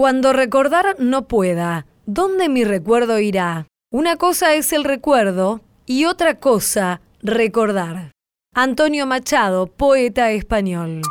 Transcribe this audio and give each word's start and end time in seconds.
Cuando 0.00 0.32
recordar 0.32 0.96
no 0.98 1.28
pueda, 1.28 1.84
¿dónde 2.06 2.48
mi 2.48 2.64
recuerdo 2.64 3.18
irá? 3.18 3.66
Una 3.92 4.16
cosa 4.16 4.54
es 4.54 4.72
el 4.72 4.84
recuerdo 4.84 5.60
y 5.84 6.06
otra 6.06 6.36
cosa 6.36 7.02
recordar. 7.20 8.10
Antonio 8.54 9.04
Machado, 9.04 9.66
poeta 9.66 10.30
español. 10.30 11.02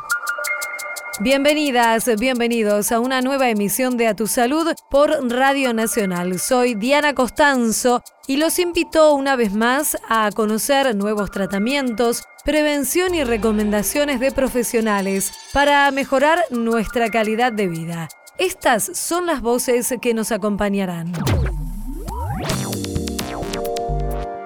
Bienvenidas, 1.19 2.09
bienvenidos 2.19 2.91
a 2.91 2.99
una 2.99 3.21
nueva 3.21 3.51
emisión 3.51 3.95
de 3.95 4.07
A 4.07 4.15
Tu 4.15 4.25
Salud 4.25 4.73
por 4.89 5.11
Radio 5.29 5.71
Nacional. 5.71 6.39
Soy 6.39 6.73
Diana 6.73 7.13
Costanzo 7.13 8.01
y 8.25 8.37
los 8.37 8.57
invito 8.57 9.13
una 9.13 9.35
vez 9.35 9.53
más 9.53 9.97
a 10.09 10.31
conocer 10.31 10.95
nuevos 10.95 11.29
tratamientos, 11.29 12.23
prevención 12.43 13.13
y 13.13 13.23
recomendaciones 13.23 14.19
de 14.19 14.31
profesionales 14.31 15.31
para 15.53 15.91
mejorar 15.91 16.39
nuestra 16.49 17.11
calidad 17.11 17.53
de 17.53 17.67
vida. 17.67 18.09
Estas 18.39 18.97
son 18.97 19.25
las 19.25 19.41
voces 19.41 19.93
que 20.01 20.13
nos 20.13 20.31
acompañarán. 20.31 21.11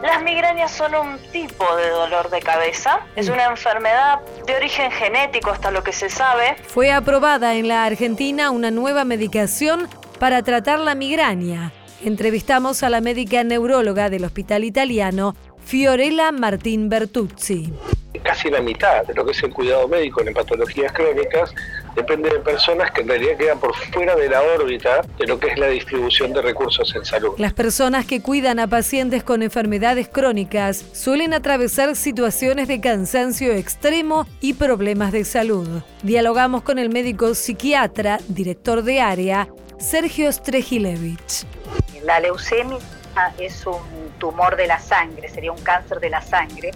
Las 0.02 0.24
migrañas 0.24 0.72
son 0.72 0.96
un 0.96 1.20
tipo 1.32 1.64
de 1.76 1.90
dolor 1.90 2.32
de 2.32 2.40
cabeza. 2.40 3.02
Es 3.16 3.30
una 3.30 3.46
enfermedad 3.46 4.20
de 4.48 4.56
origen 4.56 4.90
genético 4.90 5.52
hasta 5.52 5.70
lo 5.70 5.84
que 5.84 5.92
se 5.92 6.10
sabe. 6.10 6.56
Fue 6.66 6.92
aprobada 6.92 7.54
en 7.54 7.68
la 7.68 7.86
Argentina 7.86 8.50
una 8.50 8.72
nueva 8.72 9.06
medicación 9.06 9.88
para 10.20 10.42
tratar 10.42 10.80
la 10.80 10.96
migraña. 10.96 11.72
Entrevistamos 12.04 12.82
a 12.82 12.90
la 12.90 13.00
médica 13.00 13.44
neuróloga 13.44 14.10
del 14.10 14.26
Hospital 14.26 14.64
Italiano, 14.64 15.36
Fiorella 15.64 16.32
Martín 16.32 16.90
Bertuzzi. 16.90 17.72
Casi 18.23 18.50
la 18.50 18.62
mitad 18.62 19.06
de 19.06 19.14
lo 19.14 19.23
que 19.23 19.34
es 19.34 19.44
el 19.44 19.54
cuidado 19.54 19.88
médico 19.88 20.22
en 20.22 20.34
patologías 20.34 20.92
crónicas 20.94 21.54
depende 21.96 22.30
de 22.30 22.40
personas 22.40 22.92
que 22.92 23.02
en 23.02 23.08
realidad 23.08 23.38
quedan 23.38 23.60
por 23.60 23.76
fuera 23.76 24.16
de 24.16 24.30
la 24.30 24.42
órbita 24.42 25.02
de 25.18 25.28
lo 25.28 25.40
que 25.40 25.48
es 25.48 25.58
la 25.58 25.68
distribución 25.68 26.34
de 26.34 26.42
recursos 26.42 26.94
en 26.96 27.06
salud. 27.06 27.34
Las 27.38 27.54
personas 27.54 28.06
que 28.06 28.22
cuidan 28.22 28.59
a 28.59 28.67
pacientes 28.67 29.23
con 29.23 29.42
enfermedades 29.42 30.08
crónicas 30.08 30.86
suelen 30.94 31.34
atravesar 31.34 31.95
situaciones 31.95 32.67
de 32.67 32.82
cansancio 32.82 33.54
extremo 33.54 34.28
y 34.42 34.54
problemas 34.54 35.12
de 35.12 35.26
salud. 35.26 35.67
Dialogamos 36.02 36.64
con 36.64 36.80
el 36.80 36.90
médico 36.90 37.36
psiquiatra, 37.36 38.20
director 38.28 38.84
de 38.84 39.00
área, 39.02 39.48
Sergio 39.78 40.32
Strejilevich. 40.32 41.45
La 42.04 42.20
leucemia 42.20 42.78
es 43.38 43.66
un 43.66 44.10
tumor 44.17 44.56
de 44.56 44.67
la 44.67 44.80
sangre, 44.80 45.30
sería 45.30 45.52
un 45.52 45.62
cáncer 45.62 46.00
de 46.00 46.10
la 46.10 46.22
sangre 46.22 46.72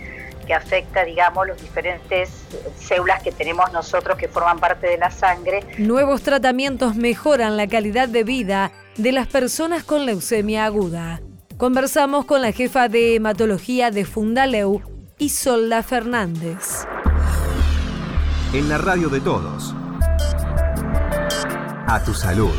que 0.48 0.54
afecta, 0.54 1.04
digamos, 1.04 1.46
los 1.46 1.62
diferentes 1.62 2.32
células 2.80 3.22
que 3.22 3.32
tenemos 3.32 3.72
nosotros 3.72 4.18
que 4.18 4.28
forman 4.28 4.60
parte 4.60 4.88
de 4.88 4.98
la 4.98 5.12
sangre. 5.12 5.60
Nuevos 5.78 6.24
tratamientos 6.24 6.96
mejoran 6.96 7.58
la 7.58 7.68
calidad 7.68 8.08
de 8.08 8.24
vida 8.24 8.72
de 8.96 9.12
las 9.12 9.28
personas 9.28 9.84
con 9.84 10.06
leucemia 10.06 10.66
aguda. 10.66 11.22
Conversamos 11.58 12.26
con 12.26 12.42
la 12.42 12.52
jefa 12.52 12.88
de 12.88 13.16
hematología 13.16 13.92
de 13.92 14.06
Fundaleu, 14.06 14.82
Isolda 15.18 15.84
Fernández. 15.84 16.88
En 18.54 18.70
la 18.70 18.78
radio 18.78 19.10
de 19.10 19.20
todos. 19.20 19.76
A 21.88 22.02
tu 22.06 22.14
salud. 22.14 22.54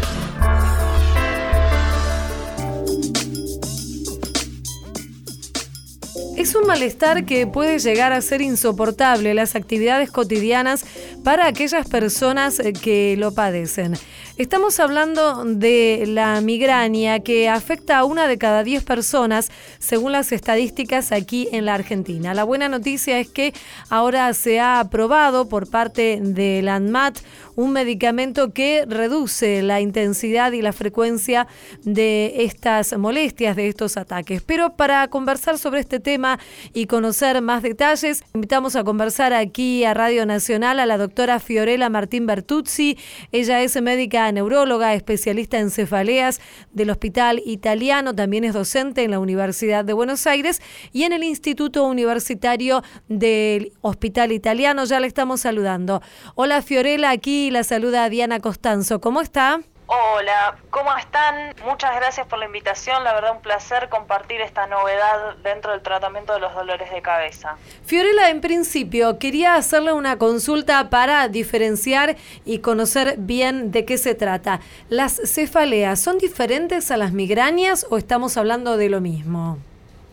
Es 6.48 6.54
un 6.54 6.66
malestar 6.66 7.26
que 7.26 7.46
puede 7.46 7.78
llegar 7.78 8.14
a 8.14 8.22
ser 8.22 8.40
insoportable 8.40 9.34
las 9.34 9.54
actividades 9.54 10.10
cotidianas 10.10 10.82
para 11.22 11.46
aquellas 11.46 11.86
personas 11.86 12.58
eh, 12.58 12.72
que 12.72 13.16
lo 13.18 13.34
padecen. 13.34 13.98
Estamos 14.38 14.80
hablando 14.80 15.44
de 15.44 16.04
la 16.06 16.40
migraña 16.40 17.20
que 17.20 17.50
afecta 17.50 17.98
a 17.98 18.04
una 18.06 18.26
de 18.26 18.38
cada 18.38 18.64
diez 18.64 18.82
personas 18.82 19.50
según 19.78 20.12
las 20.12 20.32
estadísticas 20.32 21.12
aquí 21.12 21.50
en 21.52 21.66
la 21.66 21.74
Argentina. 21.74 22.32
La 22.32 22.44
buena 22.44 22.70
noticia 22.70 23.18
es 23.18 23.28
que 23.28 23.52
ahora 23.90 24.32
se 24.32 24.58
ha 24.58 24.80
aprobado 24.80 25.50
por 25.50 25.68
parte 25.68 26.18
de 26.22 26.62
la 26.62 26.76
ANMAT 26.76 27.18
un 27.58 27.72
medicamento 27.72 28.52
que 28.52 28.84
reduce 28.86 29.62
la 29.62 29.80
intensidad 29.80 30.52
y 30.52 30.62
la 30.62 30.72
frecuencia 30.72 31.48
de 31.82 32.44
estas 32.44 32.96
molestias, 32.96 33.56
de 33.56 33.66
estos 33.66 33.96
ataques. 33.96 34.42
Pero 34.42 34.76
para 34.76 35.08
conversar 35.08 35.58
sobre 35.58 35.80
este 35.80 35.98
tema 35.98 36.38
y 36.72 36.86
conocer 36.86 37.42
más 37.42 37.64
detalles, 37.64 38.22
invitamos 38.32 38.76
a 38.76 38.84
conversar 38.84 39.32
aquí 39.32 39.82
a 39.82 39.92
Radio 39.92 40.24
Nacional 40.24 40.78
a 40.78 40.86
la 40.86 40.98
doctora 40.98 41.40
Fiorella 41.40 41.88
Martín 41.88 42.26
Bertuzzi. 42.26 42.96
Ella 43.32 43.60
es 43.60 43.82
médica 43.82 44.30
neuróloga, 44.30 44.94
especialista 44.94 45.58
en 45.58 45.72
cefaleas 45.72 46.40
del 46.72 46.90
Hospital 46.90 47.42
Italiano, 47.44 48.14
también 48.14 48.44
es 48.44 48.54
docente 48.54 49.02
en 49.02 49.10
la 49.10 49.18
Universidad 49.18 49.84
de 49.84 49.94
Buenos 49.94 50.28
Aires 50.28 50.62
y 50.92 51.02
en 51.02 51.12
el 51.12 51.24
Instituto 51.24 51.84
Universitario 51.86 52.84
del 53.08 53.72
Hospital 53.80 54.30
Italiano. 54.30 54.84
Ya 54.84 55.00
le 55.00 55.08
estamos 55.08 55.40
saludando. 55.40 56.00
Hola 56.36 56.62
Fiorella, 56.62 57.10
aquí 57.10 57.47
la 57.50 57.64
saluda 57.64 58.08
Diana 58.08 58.40
Costanzo. 58.40 59.00
¿Cómo 59.00 59.20
está? 59.20 59.60
Hola, 59.90 60.58
¿cómo 60.68 60.94
están? 60.98 61.54
Muchas 61.64 61.96
gracias 61.96 62.26
por 62.26 62.38
la 62.38 62.44
invitación. 62.44 63.02
La 63.04 63.14
verdad, 63.14 63.32
un 63.32 63.40
placer 63.40 63.88
compartir 63.88 64.38
esta 64.42 64.66
novedad 64.66 65.36
dentro 65.42 65.72
del 65.72 65.80
tratamiento 65.80 66.34
de 66.34 66.40
los 66.40 66.54
dolores 66.54 66.90
de 66.90 67.00
cabeza. 67.00 67.56
Fiorella, 67.86 68.28
en 68.28 68.42
principio, 68.42 69.18
quería 69.18 69.54
hacerle 69.54 69.94
una 69.94 70.18
consulta 70.18 70.90
para 70.90 71.26
diferenciar 71.28 72.16
y 72.44 72.58
conocer 72.58 73.14
bien 73.16 73.70
de 73.70 73.86
qué 73.86 73.96
se 73.96 74.14
trata. 74.14 74.60
¿Las 74.90 75.22
cefaleas 75.24 75.98
son 75.98 76.18
diferentes 76.18 76.90
a 76.90 76.98
las 76.98 77.12
migrañas 77.12 77.86
o 77.88 77.96
estamos 77.96 78.36
hablando 78.36 78.76
de 78.76 78.90
lo 78.90 79.00
mismo? 79.00 79.56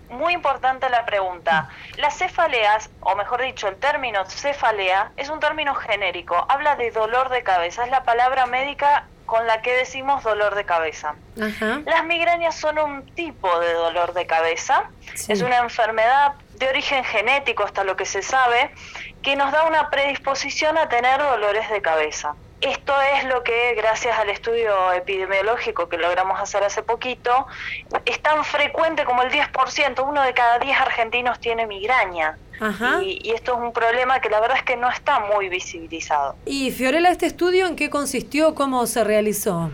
Muy 0.09 0.33
importante 0.33 0.89
la 0.89 1.05
pregunta. 1.05 1.69
Las 1.97 2.17
cefaleas, 2.17 2.89
o 3.01 3.15
mejor 3.15 3.41
dicho, 3.41 3.67
el 3.67 3.75
término 3.77 4.25
cefalea, 4.25 5.11
es 5.17 5.29
un 5.29 5.39
término 5.39 5.75
genérico. 5.75 6.45
Habla 6.49 6.75
de 6.75 6.91
dolor 6.91 7.29
de 7.29 7.43
cabeza. 7.43 7.83
Es 7.83 7.91
la 7.91 8.03
palabra 8.03 8.45
médica 8.45 9.07
con 9.25 9.47
la 9.47 9.61
que 9.61 9.73
decimos 9.73 10.23
dolor 10.23 10.55
de 10.55 10.65
cabeza. 10.65 11.15
Las 11.35 12.05
migrañas 12.05 12.55
son 12.55 12.77
un 12.79 13.05
tipo 13.15 13.59
de 13.59 13.73
dolor 13.73 14.13
de 14.13 14.25
cabeza. 14.25 14.83
Es 15.27 15.41
una 15.41 15.57
enfermedad 15.57 16.33
de 16.53 16.69
origen 16.69 17.03
genético, 17.03 17.63
hasta 17.63 17.83
lo 17.83 17.95
que 17.95 18.05
se 18.05 18.21
sabe, 18.21 18.71
que 19.23 19.35
nos 19.35 19.51
da 19.51 19.63
una 19.63 19.89
predisposición 19.89 20.77
a 20.77 20.87
tener 20.87 21.19
dolores 21.19 21.69
de 21.69 21.81
cabeza. 21.81 22.35
Esto 22.61 22.93
es 23.15 23.25
lo 23.25 23.43
que, 23.43 23.73
gracias 23.75 24.17
al 24.17 24.29
estudio 24.29 24.91
epidemiológico 24.93 25.89
que 25.89 25.97
logramos 25.97 26.39
hacer 26.39 26.63
hace 26.63 26.81
poquito, 26.81 27.47
es 28.05 28.19
tan 28.21 28.43
frecuente 28.45 29.03
como 29.03 29.23
el 29.23 29.31
10%, 29.31 30.07
uno 30.07 30.21
de 30.23 30.33
cada 30.33 30.59
10 30.59 30.79
argentinos 30.79 31.39
tiene 31.39 31.67
migraña. 31.67 32.37
Y, 33.03 33.19
y, 33.21 33.31
esto 33.31 33.53
es 33.53 33.59
un 33.59 33.73
problema 33.73 34.21
que 34.21 34.29
la 34.29 34.39
verdad 34.39 34.55
es 34.57 34.63
que 34.63 34.77
no 34.77 34.89
está 34.89 35.19
muy 35.19 35.49
visibilizado. 35.49 36.37
Y 36.45 36.71
Fiorella, 36.71 37.11
¿este 37.11 37.25
estudio 37.25 37.67
en 37.67 37.75
qué 37.75 37.89
consistió? 37.89 38.55
¿Cómo 38.55 38.87
se 38.87 39.03
realizó? 39.03 39.71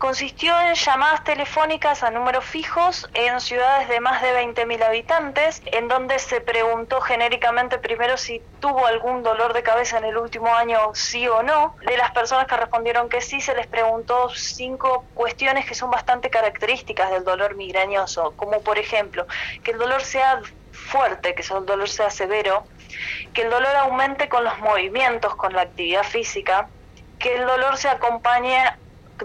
Consistió 0.00 0.58
en 0.58 0.74
llamadas 0.74 1.22
telefónicas 1.24 2.02
a 2.02 2.10
números 2.10 2.42
fijos 2.42 3.06
en 3.12 3.38
ciudades 3.38 3.86
de 3.90 4.00
más 4.00 4.22
de 4.22 4.32
20.000 4.32 4.82
habitantes, 4.82 5.60
en 5.66 5.88
donde 5.88 6.18
se 6.18 6.40
preguntó 6.40 7.02
genéricamente 7.02 7.76
primero 7.76 8.16
si 8.16 8.40
tuvo 8.60 8.86
algún 8.86 9.22
dolor 9.22 9.52
de 9.52 9.62
cabeza 9.62 9.98
en 9.98 10.04
el 10.04 10.16
último 10.16 10.54
año, 10.54 10.78
sí 10.94 11.28
o 11.28 11.42
no. 11.42 11.76
De 11.86 11.98
las 11.98 12.12
personas 12.12 12.46
que 12.46 12.56
respondieron 12.56 13.10
que 13.10 13.20
sí, 13.20 13.42
se 13.42 13.54
les 13.54 13.66
preguntó 13.66 14.30
cinco 14.30 15.04
cuestiones 15.12 15.66
que 15.66 15.74
son 15.74 15.90
bastante 15.90 16.30
características 16.30 17.10
del 17.10 17.22
dolor 17.22 17.54
migrañoso, 17.54 18.32
como 18.38 18.62
por 18.62 18.78
ejemplo, 18.78 19.26
que 19.62 19.72
el 19.72 19.78
dolor 19.78 20.00
sea 20.00 20.40
fuerte, 20.72 21.34
que 21.34 21.42
el 21.42 21.66
dolor 21.66 21.90
sea 21.90 22.08
severo, 22.08 22.64
que 23.34 23.42
el 23.42 23.50
dolor 23.50 23.76
aumente 23.76 24.30
con 24.30 24.44
los 24.44 24.58
movimientos, 24.60 25.34
con 25.34 25.52
la 25.52 25.60
actividad 25.60 26.04
física, 26.04 26.70
que 27.18 27.34
el 27.34 27.46
dolor 27.46 27.76
se 27.76 27.90
acompañe 27.90 28.64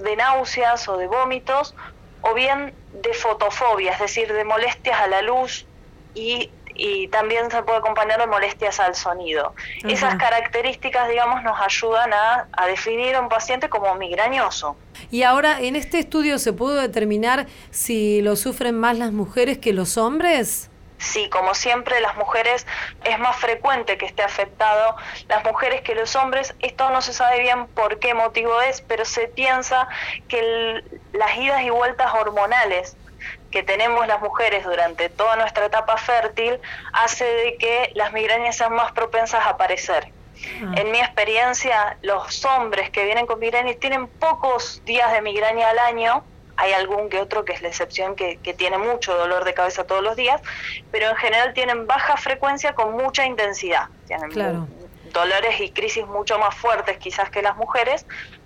de 0.01 0.15
náuseas 0.15 0.87
o 0.87 0.97
de 0.97 1.07
vómitos, 1.07 1.75
o 2.21 2.33
bien 2.33 2.73
de 3.01 3.13
fotofobia, 3.13 3.93
es 3.93 3.99
decir, 3.99 4.31
de 4.31 4.43
molestias 4.43 4.99
a 4.99 5.07
la 5.07 5.21
luz 5.21 5.65
y, 6.13 6.51
también 7.09 7.49
se 7.49 7.63
puede 7.63 7.77
acompañar 7.77 8.19
de 8.19 8.27
molestias 8.27 8.81
al 8.81 8.95
sonido. 8.95 9.55
Esas 9.87 10.15
características, 10.15 11.07
digamos, 11.07 11.41
nos 11.41 11.57
ayudan 11.61 12.11
a, 12.11 12.49
a 12.51 12.67
definir 12.67 13.15
a 13.15 13.21
un 13.21 13.29
paciente 13.29 13.69
como 13.69 13.95
migrañoso. 13.95 14.75
Y 15.09 15.23
ahora, 15.23 15.61
¿en 15.61 15.77
este 15.77 15.99
estudio 15.99 16.37
se 16.37 16.51
pudo 16.51 16.75
determinar 16.75 17.47
si 17.71 18.21
lo 18.21 18.35
sufren 18.35 18.77
más 18.77 18.97
las 18.97 19.13
mujeres 19.13 19.57
que 19.57 19.71
los 19.71 19.97
hombres? 19.97 20.69
Sí, 20.97 21.29
como 21.29 21.53
siempre, 21.53 21.99
las 21.99 22.15
mujeres 22.15 22.65
es 23.03 23.19
más 23.19 23.35
frecuente 23.35 23.97
que 23.97 24.05
esté 24.05 24.23
afectado 24.23 24.95
las 25.27 25.43
mujeres 25.43 25.81
que 25.81 25.93
los 25.93 26.15
hombres. 26.15 26.55
Esto 26.59 26.89
no 26.89 27.01
se 27.01 27.13
sabe 27.13 27.39
bien 27.41 27.67
por 27.67 27.99
qué 27.99 28.13
motivo 28.13 28.61
es, 28.61 28.81
pero 28.81 29.05
se 29.05 29.27
piensa 29.27 29.87
que 30.27 30.83
las 31.13 31.37
idas 31.37 31.61
y 31.63 31.69
vueltas 31.69 32.13
hormonales 32.13 32.95
que 33.51 33.63
tenemos 33.63 34.05
las 34.07 34.21
mujeres 34.21 34.65
durante 34.65 35.09
toda 35.09 35.35
nuestra 35.37 35.65
etapa 35.65 35.97
fértil 35.97 36.59
hace 36.93 37.23
de 37.23 37.57
que 37.57 37.91
las 37.95 38.11
migrañas 38.11 38.57
sean 38.57 38.73
más 38.73 38.91
propensas 38.91 39.45
a 39.45 39.51
aparecer. 39.51 40.11
Ah. 40.61 40.73
En 40.75 40.91
mi 40.91 40.99
experiencia, 40.99 41.97
los 42.01 42.43
hombres 42.45 42.89
que 42.89 43.05
vienen 43.05 43.25
con 43.25 43.39
migraña 43.39 43.73
tienen 43.79 44.07
pocos 44.07 44.81
días 44.85 45.11
de 45.13 45.21
migraña 45.21 45.69
al 45.69 45.79
año. 45.79 46.23
Hay 46.57 46.73
algún 46.73 47.09
que 47.09 47.19
otro 47.19 47.43
que 47.45 47.53
es 47.53 47.61
la 47.61 47.67
excepción 47.69 48.15
que, 48.15 48.39
que 48.41 48.53
tiene 48.53 48.77
mucho 48.77 49.15
dolor 49.15 49.43
de 49.43 49.53
cabeza 49.53 49.83
todos 49.85 50.01
los 50.03 50.15
días, 50.15 50.41
pero 50.91 51.09
en 51.09 51.15
general 51.17 51.53
tienen 51.53 51.87
baja 51.87 52.17
frecuencia 52.17 52.73
con 52.73 52.93
mucha 52.93 53.25
intensidad. 53.25 53.87
Tienen 54.05 54.29
Claro. 54.29 54.67
dolores 55.03 55.59
y 55.59 55.71
crisis 55.71 56.05
mucho 56.07 56.37
más 56.39 56.55
fuertes 56.55 56.97
quizás 56.97 57.29
que 57.29 57.41
las 57.41 57.55
mujeres, 57.57 58.05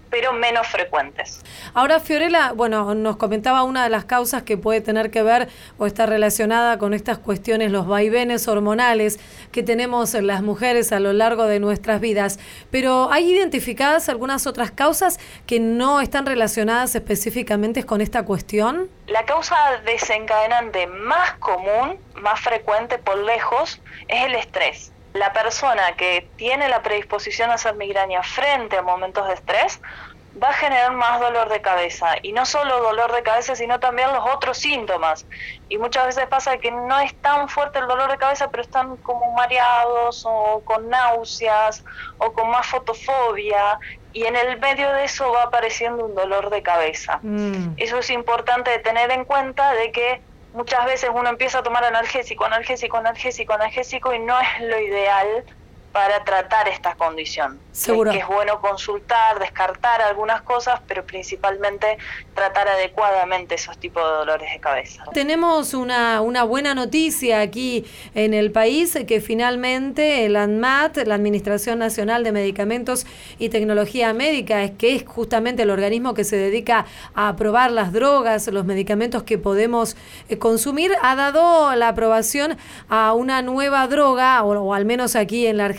pero 0.10 0.34
menos 0.34 0.68
frecuentes. 0.68 1.42
Ahora, 1.74 2.00
Fiorella, 2.00 2.52
bueno, 2.54 2.96
nos 2.96 3.18
comentaba 3.18 3.64
una 3.64 3.84
de 3.84 3.90
las 3.90 4.06
causas 4.06 4.44
que 4.44 4.58
puede 4.58 4.82
tener 4.82 5.12
que 5.12 5.24
ver 5.24 5.50
o 5.78 5.86
está 5.86 6.06
relacionada 6.06 6.78
con 6.78 6.94
estas 6.94 7.18
cuestiones, 7.18 7.72
los 7.72 7.88
vaivenes 7.88 8.48
hormonales 8.48 9.20
que 9.52 9.64
tenemos 9.64 10.14
en 10.16 10.28
las 10.28 10.42
mujeres 10.42 10.92
a 10.92 11.00
lo 11.00 11.14
largo 11.14 11.46
de 11.46 11.60
nuestras 11.60 12.02
vidas. 12.02 12.40
Pero 12.72 13.12
¿hay 13.12 13.32
identificadas 13.32 14.10
algunas 14.10 14.48
otras 14.48 14.72
causas 14.72 15.20
que 15.46 15.60
no 15.60 16.02
están 16.02 16.26
relacionadas 16.26 16.96
específicamente 16.96 17.84
con 17.84 18.02
esta 18.02 18.24
cuestión? 18.24 18.90
La 19.08 19.26
causa 19.26 19.56
desencadenante 19.86 20.88
más 20.88 21.34
común, 21.34 21.98
más 22.16 22.40
frecuente 22.40 22.98
por 22.98 23.18
lejos, 23.18 23.82
es 24.08 24.26
el 24.26 24.36
estrés. 24.36 24.92
La 25.14 25.34
persona 25.34 25.96
que 25.98 26.32
tiene 26.36 26.70
la 26.70 26.82
predisposición 26.84 27.50
a 27.50 27.56
hacer 27.56 27.76
migraña 27.76 28.22
frente 28.24 28.78
a 28.78 28.82
momentos 28.84 29.28
de 29.28 29.34
estrés 29.34 29.80
va 30.42 30.50
a 30.50 30.54
generar 30.54 30.94
más 30.94 31.20
dolor 31.20 31.50
de 31.50 31.62
cabeza. 31.62 32.16
Y 32.22 32.34
no 32.34 32.46
solo 32.46 32.80
dolor 32.82 33.12
de 33.12 33.24
cabeza, 33.24 33.56
sino 33.56 33.80
también 33.80 34.14
los 34.14 34.24
otros 34.34 34.60
síntomas. 34.60 35.28
Y 35.68 35.78
muchas 35.80 36.06
veces 36.06 36.28
pasa 36.28 36.58
que 36.60 36.72
no 36.72 37.00
es 37.00 37.20
tan 37.20 37.50
fuerte 37.50 37.80
el 37.80 37.88
dolor 37.88 38.12
de 38.12 38.18
cabeza, 38.18 38.50
pero 38.52 38.62
están 38.62 38.98
como 38.98 39.34
mareados 39.34 40.22
o 40.26 40.64
con 40.64 40.88
náuseas 40.90 41.84
o 42.18 42.32
con 42.32 42.50
más 42.52 42.68
fotofobia. 42.68 43.80
Y 44.12 44.26
en 44.26 44.36
el 44.36 44.60
medio 44.60 44.92
de 44.94 45.06
eso 45.06 45.32
va 45.32 45.44
apareciendo 45.44 46.06
un 46.06 46.14
dolor 46.16 46.50
de 46.52 46.62
cabeza. 46.62 47.20
Mm, 47.24 47.74
Eso 47.78 47.98
es 47.98 48.10
importante 48.12 48.78
tener 48.80 49.12
en 49.12 49.26
cuenta 49.26 49.74
de 49.74 49.92
que 49.92 50.24
muchas 50.52 50.86
veces 50.86 51.10
uno 51.14 51.30
empieza 51.30 51.60
a 51.60 51.64
tomar 51.64 51.84
analgésico, 51.84 52.46
analgésico, 52.46 52.98
analgésico, 52.98 53.54
analgésico 53.54 54.14
y 54.14 54.20
no 54.20 54.40
es 54.40 54.48
lo 54.62 54.80
ideal 54.80 55.46
para 55.92 56.24
tratar 56.24 56.68
esta 56.68 56.96
condición. 56.96 57.60
Seguro. 57.72 58.12
Que 58.12 58.20
es 58.20 58.28
bueno 58.28 58.60
consultar, 58.62 59.40
descartar 59.40 60.02
algunas 60.02 60.42
cosas, 60.42 60.82
pero 60.88 61.06
principalmente 61.06 61.98
tratar 62.36 62.68
adecuadamente 62.68 63.56
esos 63.56 63.78
tipos 63.78 64.04
de 64.04 64.10
dolores 64.10 64.52
de 64.52 64.60
cabeza. 64.60 65.04
Tenemos 65.14 65.74
una, 65.74 66.22
una 66.22 66.44
buena 66.44 66.76
noticia 66.76 67.40
aquí 67.42 67.86
en 68.16 68.34
el 68.34 68.52
país, 68.52 68.98
que 69.08 69.22
finalmente 69.22 70.26
el 70.26 70.36
ANMAT, 70.36 70.98
la 71.06 71.16
Administración 71.16 71.80
Nacional 71.80 72.24
de 72.24 72.32
Medicamentos 72.32 73.06
y 73.38 73.50
Tecnología 73.50 74.14
Médica, 74.14 74.64
es 74.64 74.72
que 74.72 74.96
es 74.96 75.06
justamente 75.06 75.64
el 75.64 75.70
organismo 75.70 76.14
que 76.14 76.24
se 76.24 76.36
dedica 76.36 76.86
a 77.16 77.30
aprobar 77.30 77.72
las 77.72 77.94
drogas, 77.94 78.48
los 78.48 78.66
medicamentos 78.66 79.24
que 79.24 79.38
podemos 79.38 79.96
eh, 80.28 80.38
consumir, 80.38 80.92
ha 81.02 81.16
dado 81.16 81.74
la 81.76 81.90
aprobación 81.90 82.58
a 82.90 83.14
una 83.14 83.42
nueva 83.42 83.88
droga, 83.88 84.44
o, 84.44 84.50
o 84.50 84.74
al 84.74 84.86
menos 84.86 85.16
aquí 85.16 85.48
en 85.48 85.58
la 85.58 85.66
Argentina, 85.66 85.79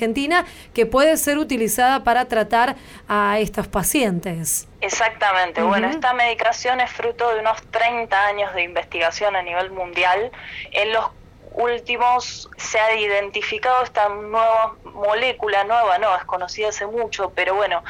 que 0.75 0.87
puede 0.87 1.17
ser 1.17 1.39
utilizada 1.39 2.05
para 2.05 2.27
tratar 2.27 2.77
a 3.09 3.39
estos 3.39 3.69
pacientes. 3.69 4.69
Exactamente. 4.81 5.63
Bueno, 5.63 5.89
esta 5.89 6.15
medicación 6.15 6.81
es 6.81 6.91
fruto 6.91 7.33
de 7.35 7.41
unos 7.41 7.63
30 7.71 8.27
años 8.27 8.55
de 8.55 8.63
investigación 8.63 9.37
a 9.37 9.43
nivel 9.43 9.71
mundial. 9.71 10.31
En 10.73 10.93
los 10.93 11.07
últimos 11.53 12.49
se 12.57 12.79
ha 12.79 12.95
identificado 12.95 13.83
esta 13.83 14.09
nueva 14.09 14.77
molécula, 14.85 15.65
nueva 15.65 15.99
no, 15.99 16.15
es 16.17 16.25
conocida 16.25 16.69
hace 16.69 16.87
mucho, 16.87 17.33
pero 17.35 17.55
bueno, 17.55 17.83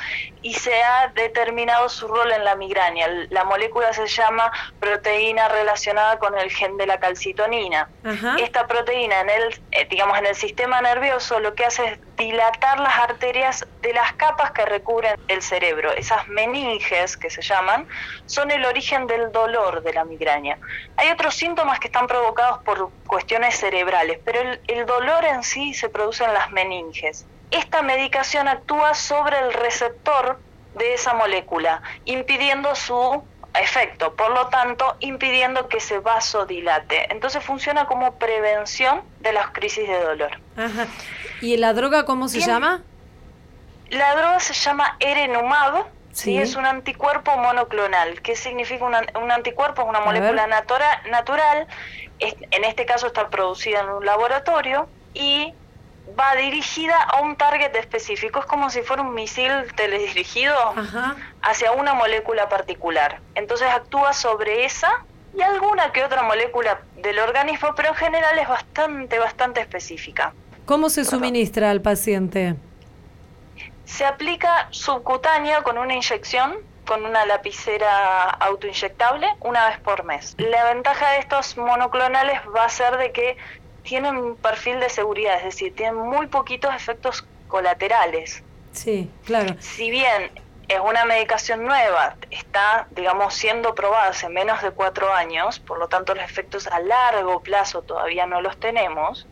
y 0.43 0.55
se 0.55 0.83
ha 0.83 1.13
determinado 1.15 1.89
su 1.89 2.09
rol 2.09 2.33
en 2.33 2.45
la 2.45 2.55
migraña. 2.55 3.07
La 3.31 3.45
molécula 3.45 3.93
se 3.93 4.07
llama 4.07 4.51
proteína 4.79 5.49
relacionada 5.49 6.19
con 6.19 6.37
el 6.39 6.51
gen 6.51 6.77
de 6.77 6.87
la 6.87 6.99
calcitonina. 6.99 7.89
Ajá. 8.05 8.37
Esta 8.39 8.67
proteína 8.67 9.21
en 9.21 9.31
el, 9.31 9.63
eh, 9.73 9.87
digamos, 9.91 10.19
en 10.19 10.27
el 10.27 10.35
sistema 10.35 10.81
nervioso 10.81 11.39
lo 11.41 11.55
que 11.55 11.65
hace 11.65 11.85
es 11.85 11.99
dilatar 12.21 12.79
las 12.81 12.97
arterias 12.99 13.67
de 13.81 13.95
las 13.95 14.13
capas 14.13 14.51
que 14.51 14.67
recubren 14.67 15.19
el 15.29 15.41
cerebro. 15.41 15.91
Esas 15.93 16.29
meninges 16.29 17.17
que 17.17 17.31
se 17.31 17.41
llaman 17.41 17.89
son 18.27 18.51
el 18.51 18.65
origen 18.67 19.07
del 19.07 19.33
dolor 19.33 19.83
de 19.83 19.95
la 19.95 20.05
migraña. 20.05 20.59
Hay 20.99 21.11
otros 21.11 21.35
síntomas 21.35 21.81
que 21.81 21.87
están 21.87 22.07
provocados 22.07 22.63
por 22.63 22.91
cuestiones 23.07 23.57
cerebrales, 23.57 24.19
pero 24.23 24.41
el, 24.41 24.61
el 24.69 24.85
dolor 24.85 25.25
en 25.25 25.43
sí 25.43 25.73
se 25.73 25.89
produce 25.89 26.25
en 26.25 26.35
las 26.35 26.51
meninges. 26.51 27.25
Esta 27.51 27.81
medicación 27.81 28.49
actúa 28.49 28.95
sobre 28.95 29.39
el 29.39 29.55
receptor 29.55 30.39
de 30.75 30.95
esa 30.95 31.15
molécula, 31.15 31.83
impidiendo 32.05 32.75
su 32.75 33.25
efecto, 33.55 34.15
por 34.15 34.31
lo 34.33 34.47
tanto, 34.49 34.97
impidiendo 35.01 35.69
que 35.69 35.81
se 35.81 35.99
vasodilate. 35.99 37.13
Entonces 37.13 37.43
funciona 37.43 37.87
como 37.87 38.15
prevención 38.17 39.03
de 39.21 39.33
las 39.33 39.51
crisis 39.51 39.89
de 39.89 40.01
dolor. 40.01 40.31
Ajá. 40.57 40.87
¿Y 41.41 41.57
la 41.57 41.73
droga 41.73 42.05
cómo 42.05 42.29
se 42.29 42.41
llama? 42.41 42.83
La 43.91 44.15
droga 44.15 44.39
se 44.41 44.55
llama 44.55 44.97
Erenumab, 45.01 45.85
Sí. 46.13 46.33
¿sí? 46.33 46.39
es 46.39 46.57
un 46.57 46.67
anticuerpo 46.67 47.37
monoclonal. 47.37 48.21
¿Qué 48.23 48.35
significa 48.37 48.85
un, 48.85 48.95
an- 48.95 49.11
un 49.21 49.31
anticuerpo? 49.31 49.83
Es 49.83 49.89
una 49.89 49.99
A 50.01 50.05
molécula 50.05 50.47
natura- 50.49 51.03
natural, 51.11 51.67
es- 52.19 52.35
en 52.51 52.65
este 52.65 52.85
caso 52.85 53.07
está 53.09 53.29
producida 53.31 53.81
en 53.81 53.89
un 53.89 54.05
laboratorio 54.05 54.89
y 55.15 55.55
va 56.19 56.35
dirigida 56.35 57.01
a 57.03 57.21
un 57.23 57.37
target 57.37 57.75
específico. 57.77 58.41
Es 58.41 58.47
como 58.47 58.71
si 58.71 58.83
fuera 58.83 59.03
un 59.03 59.15
misil 59.15 59.51
teledirigido 59.77 60.55
Ajá. 60.77 61.17
hacia 61.43 61.73
una 61.73 61.95
molécula 61.95 62.49
particular. 62.49 63.21
Entonces 63.35 63.69
actúa 63.69 64.13
sobre 64.13 64.65
esa 64.65 65.05
y 65.37 65.43
alguna 65.43 65.93
que 65.93 66.05
otra 66.05 66.23
molécula 66.23 66.81
del 66.97 67.19
organismo, 67.19 67.75
pero 67.77 67.91
en 67.91 67.95
general 67.95 68.39
es 68.39 68.49
bastante, 68.49 69.19
bastante 69.19 69.61
específica. 69.61 70.33
¿Cómo 70.67 70.89
se 70.91 71.03
Perdón. 71.03 71.21
suministra 71.21 71.71
al 71.71 71.81
paciente? 71.81 72.57
Se 73.85 74.05
aplica 74.05 74.69
subcutáneo 74.71 75.63
con 75.63 75.79
una 75.79 75.95
inyección, 75.95 76.55
con 76.87 77.05
una 77.05 77.25
lapicera 77.27 78.31
autoinyectable, 78.31 79.29
una 79.41 79.69
vez 79.69 79.79
por 79.81 80.05
mes. 80.05 80.35
La 80.39 80.73
ventaja 80.73 81.11
de 81.13 81.19
estos 81.19 81.57
monoclonales 81.57 82.41
va 82.55 82.65
a 82.65 82.69
ser 82.69 82.97
de 82.99 83.13
que 83.13 83.37
tienen 83.83 84.17
un 84.17 84.37
perfil 84.37 84.81
de 84.81 84.89
seguridad, 84.89 85.37
es 85.39 85.45
decir, 85.45 85.75
tienen 85.75 85.97
muy 85.97 86.27
poquitos 86.27 86.75
efectos 86.75 87.25
colaterales. 87.49 88.43
Sí, 88.73 89.11
claro. 89.25 89.57
Si 89.59 89.91
bien 89.91 90.31
es 90.69 90.79
una 90.79 91.05
medicación 91.05 91.65
nueva, 91.65 92.15
está, 92.31 92.87
digamos, 92.93 93.35
siendo 93.35 93.75
probada 93.75 94.11
hace 94.11 94.29
menos 94.29 94.63
de 94.63 94.71
cuatro 94.71 95.13
años, 95.13 95.59
por 95.59 95.79
lo 95.79 95.89
tanto 95.89 96.15
los 96.15 96.25
efectos 96.25 96.69
a 96.69 96.79
largo 96.79 97.41
plazo 97.41 97.83
todavía 97.83 98.27
no 98.27 98.41
los 98.41 98.59
tenemos, 98.59 99.27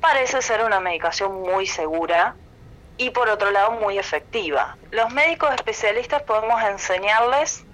parece 0.00 0.42
ser 0.42 0.64
una 0.64 0.78
medicación 0.78 1.40
muy 1.42 1.66
segura 1.66 2.36
y 2.96 3.10
por 3.10 3.28
otro 3.28 3.50
lado 3.50 3.72
muy 3.72 3.98
efectiva. 3.98 4.76
Los 4.92 5.12
médicos 5.12 5.52
especialistas 5.54 6.22
podemos 6.22 6.62
enseñarles 6.62 7.64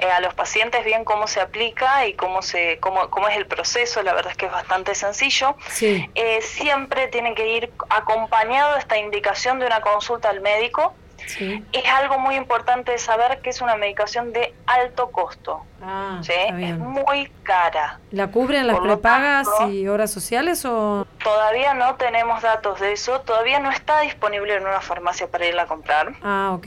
eh, 0.00 0.10
a 0.10 0.20
los 0.20 0.34
pacientes 0.34 0.84
bien 0.84 1.04
cómo 1.04 1.26
se 1.26 1.40
aplica 1.40 2.06
y 2.06 2.14
cómo, 2.14 2.42
se, 2.42 2.78
cómo, 2.80 3.08
cómo 3.10 3.28
es 3.28 3.36
el 3.36 3.46
proceso, 3.46 4.02
la 4.02 4.12
verdad 4.14 4.32
es 4.32 4.36
que 4.36 4.46
es 4.46 4.52
bastante 4.52 4.94
sencillo. 4.94 5.56
Sí. 5.68 6.08
Eh, 6.14 6.40
siempre 6.42 7.08
tiene 7.08 7.34
que 7.34 7.46
ir 7.56 7.72
acompañado 7.90 8.76
esta 8.76 8.96
indicación 8.98 9.58
de 9.58 9.66
una 9.66 9.80
consulta 9.80 10.30
al 10.30 10.40
médico. 10.40 10.94
Sí. 11.26 11.62
Es 11.72 11.84
algo 11.86 12.18
muy 12.18 12.34
importante 12.34 12.92
de 12.92 12.98
saber 12.98 13.40
que 13.42 13.50
es 13.50 13.60
una 13.60 13.76
medicación 13.76 14.32
de 14.32 14.54
alto 14.66 15.10
costo. 15.10 15.62
Ah, 15.82 16.20
Es 16.26 16.78
muy 16.78 17.30
cara. 17.42 18.00
¿La 18.10 18.28
cubren 18.28 18.66
las 18.66 18.80
prepagas 18.80 19.46
tanto- 19.58 19.70
y 19.70 19.86
horas 19.86 20.10
sociales 20.10 20.64
o...? 20.64 21.06
Todavía 21.22 21.74
no 21.74 21.94
tenemos 21.96 22.42
datos 22.42 22.80
de 22.80 22.92
eso, 22.92 23.20
todavía 23.20 23.60
no 23.60 23.70
está 23.70 24.00
disponible 24.00 24.56
en 24.56 24.66
una 24.66 24.80
farmacia 24.80 25.28
para 25.28 25.46
irla 25.46 25.62
a 25.62 25.66
comprar. 25.66 26.14
Ah, 26.22 26.52
ok. 26.54 26.66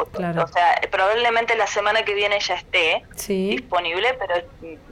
O, 0.00 0.04
Claro. 0.06 0.44
o 0.44 0.48
sea, 0.48 0.80
probablemente 0.90 1.56
la 1.56 1.66
semana 1.66 2.04
que 2.04 2.14
viene 2.14 2.38
ya 2.40 2.54
esté 2.54 3.04
Sí. 3.16 3.50
disponible, 3.50 4.14
pero 4.14 4.34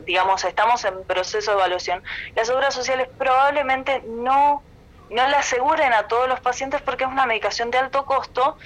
digamos, 0.04 0.44
estamos 0.44 0.84
en 0.84 1.04
proceso 1.04 1.52
de 1.52 1.56
evaluación. 1.58 2.02
Las 2.34 2.50
obras 2.50 2.74
sociales 2.74 3.08
probablemente 3.16 4.02
no, 4.06 4.62
no 5.10 5.28
la 5.28 5.38
aseguren 5.38 5.92
a 5.92 6.08
todos 6.08 6.28
los 6.28 6.40
pacientes 6.40 6.82
porque 6.82 7.04
es 7.04 7.10
una 7.10 7.26
medicación 7.26 7.70
de 7.70 7.78
alto 7.78 8.04
costo 8.04 8.56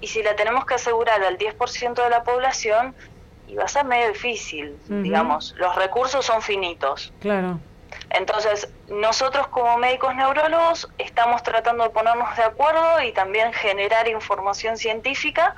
y 0.00 0.06
si 0.06 0.22
la 0.22 0.36
tenemos 0.36 0.64
que 0.66 0.74
asegurar 0.74 1.22
al 1.24 1.36
10% 1.38 2.02
de 2.04 2.10
la 2.10 2.22
población, 2.22 2.94
y 3.48 3.54
va 3.56 3.64
a 3.64 3.68
ser 3.68 3.84
medio 3.86 4.08
difícil, 4.08 4.76
digamos, 4.88 5.54
los 5.56 5.74
recursos 5.74 6.24
son 6.24 6.42
finitos. 6.42 7.12
Claro. 7.20 7.58
Entonces, 8.10 8.68
nosotros 8.88 9.48
como 9.48 9.76
médicos 9.78 10.14
neurólogos 10.14 10.88
estamos 10.98 11.42
tratando 11.42 11.82
de 11.84 11.90
ponernos 11.90 12.36
de 12.36 12.42
acuerdo 12.44 13.00
y 13.02 13.12
también 13.12 13.52
generar 13.54 14.06
información 14.06 14.76
científica 14.76 15.54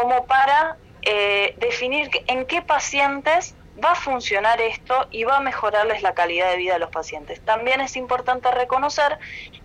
como 0.00 0.26
para 0.26 0.76
eh, 1.02 1.54
definir 1.58 2.08
en 2.28 2.46
qué 2.46 2.62
pacientes 2.62 3.56
va 3.82 3.92
a 3.92 3.94
funcionar 3.96 4.60
esto 4.60 5.08
y 5.10 5.24
va 5.24 5.38
a 5.38 5.40
mejorarles 5.40 6.02
la 6.02 6.14
calidad 6.14 6.50
de 6.50 6.56
vida 6.56 6.76
a 6.76 6.78
los 6.78 6.90
pacientes. 6.90 7.40
También 7.40 7.80
es 7.80 7.96
importante 7.96 8.50
reconocer 8.52 9.18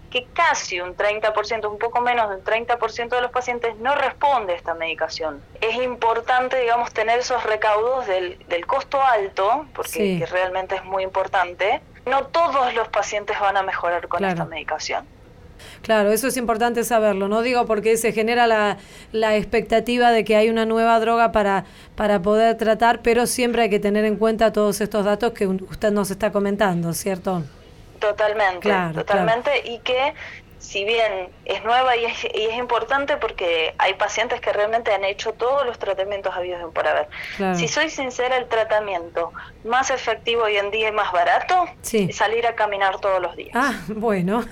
que 0.10 0.26
casi 0.34 0.80
un 0.80 0.96
30%, 0.96 1.70
un 1.70 1.78
poco 1.78 2.02
menos 2.02 2.30
de 2.30 2.36
un 2.38 2.44
30% 2.44 3.10
de 3.10 3.22
los 3.22 3.32
pacientes 3.32 3.76
no 3.78 3.96
responde 3.96 4.54
a 4.54 4.56
esta 4.56 4.74
medicación. 4.74 5.44
Es 5.62 5.76
importante, 5.76 6.60
digamos, 6.60 6.92
tener 6.94 7.20
esos 7.20 7.44
recaudos 7.44 8.08
del, 8.08 8.38
del 8.48 8.66
costo 8.66 9.02
alto, 9.02 9.66
porque 9.74 10.26
realmente 10.30 10.76
es 10.76 10.84
muy 10.84 11.04
importante. 11.04 11.82
No 12.06 12.26
todos 12.28 12.74
los 12.74 12.88
pacientes 12.90 13.40
van 13.40 13.58
a 13.58 13.64
mejorar 13.64 14.08
con 14.08 14.24
esta 14.26 14.46
medicación. 14.46 15.08
Claro, 15.82 16.12
eso 16.12 16.28
es 16.28 16.38
importante 16.38 16.84
saberlo, 16.84 17.28
¿no? 17.28 17.42
Digo 17.42 17.66
porque 17.66 17.98
se 17.98 18.12
genera 18.12 18.48
la, 18.48 18.78
la, 19.12 19.36
expectativa 19.36 20.12
de 20.12 20.24
que 20.24 20.36
hay 20.36 20.50
una 20.50 20.66
nueva 20.66 21.00
droga 21.00 21.32
para, 21.32 21.66
para 21.96 22.22
poder 22.22 22.58
tratar, 22.58 23.02
pero 23.02 23.28
siempre 23.28 23.64
hay 23.64 23.70
que 23.70 23.80
tener 23.80 24.06
en 24.06 24.18
cuenta 24.18 24.54
todos 24.54 24.82
estos 24.82 25.06
datos 25.06 25.34
que 25.34 25.48
usted 25.48 25.92
nos 25.92 26.12
está 26.12 26.32
comentando, 26.32 26.94
¿cierto? 26.94 27.44
Totalmente, 28.00 28.70
totalmente, 28.94 29.52
y 29.66 29.80
que 29.80 30.14
si 30.64 30.86
bien 30.86 31.30
es 31.44 31.64
nueva 31.66 31.98
y 31.98 32.06
es, 32.06 32.24
y 32.24 32.46
es, 32.46 32.58
importante 32.58 33.18
porque 33.18 33.76
hay 33.78 33.96
pacientes 33.96 34.40
que 34.40 34.54
realmente 34.54 34.94
han 34.94 35.04
hecho 35.04 35.34
todos 35.34 35.66
los 35.66 35.78
tratamientos 35.78 36.34
habidos 36.34 36.74
por 36.74 36.88
haber. 36.88 37.08
Si 37.56 37.68
soy 37.68 37.90
sincera, 37.90 38.38
el 38.38 38.48
tratamiento 38.48 39.34
más 39.66 39.92
efectivo 39.92 40.44
hoy 40.44 40.56
en 40.56 40.72
día 40.72 40.88
y 40.88 40.92
más 40.94 41.12
barato 41.12 41.66
es 41.92 42.16
salir 42.16 42.48
a 42.48 42.56
caminar 42.56 43.00
todos 43.02 43.22
los 43.22 43.36
días. 43.36 43.52
Ah, 43.54 43.74
bueno. 43.88 44.46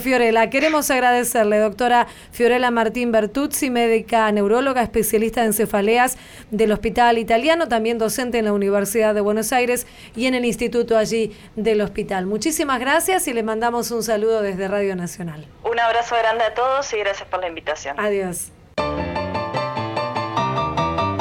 Fiorella, 0.00 0.48
queremos 0.48 0.90
agradecerle, 0.90 1.58
doctora 1.58 2.06
Fiorella 2.32 2.70
Martín 2.70 3.12
Bertuzzi, 3.12 3.68
médica 3.68 4.32
neuróloga, 4.32 4.82
especialista 4.82 5.44
en 5.44 5.52
cefaleas 5.52 6.16
del 6.50 6.72
Hospital 6.72 7.18
Italiano, 7.18 7.68
también 7.68 7.98
docente 7.98 8.38
en 8.38 8.46
la 8.46 8.54
Universidad 8.54 9.14
de 9.14 9.20
Buenos 9.20 9.52
Aires 9.52 9.86
y 10.16 10.26
en 10.26 10.34
el 10.34 10.46
instituto 10.46 10.96
allí 10.96 11.36
del 11.56 11.82
hospital. 11.82 12.24
Muchísimas 12.24 12.80
gracias 12.80 13.28
y 13.28 13.34
le 13.34 13.42
mandamos 13.42 13.90
un 13.90 14.02
saludo 14.02 14.40
desde 14.40 14.66
Radio 14.66 14.96
Nacional. 14.96 15.46
Un 15.64 15.78
abrazo 15.80 16.14
grande 16.16 16.44
a 16.44 16.54
todos 16.54 16.92
y 16.92 16.98
gracias 16.98 17.28
por 17.28 17.40
la 17.40 17.48
invitación. 17.48 17.98
Adiós. 17.98 18.50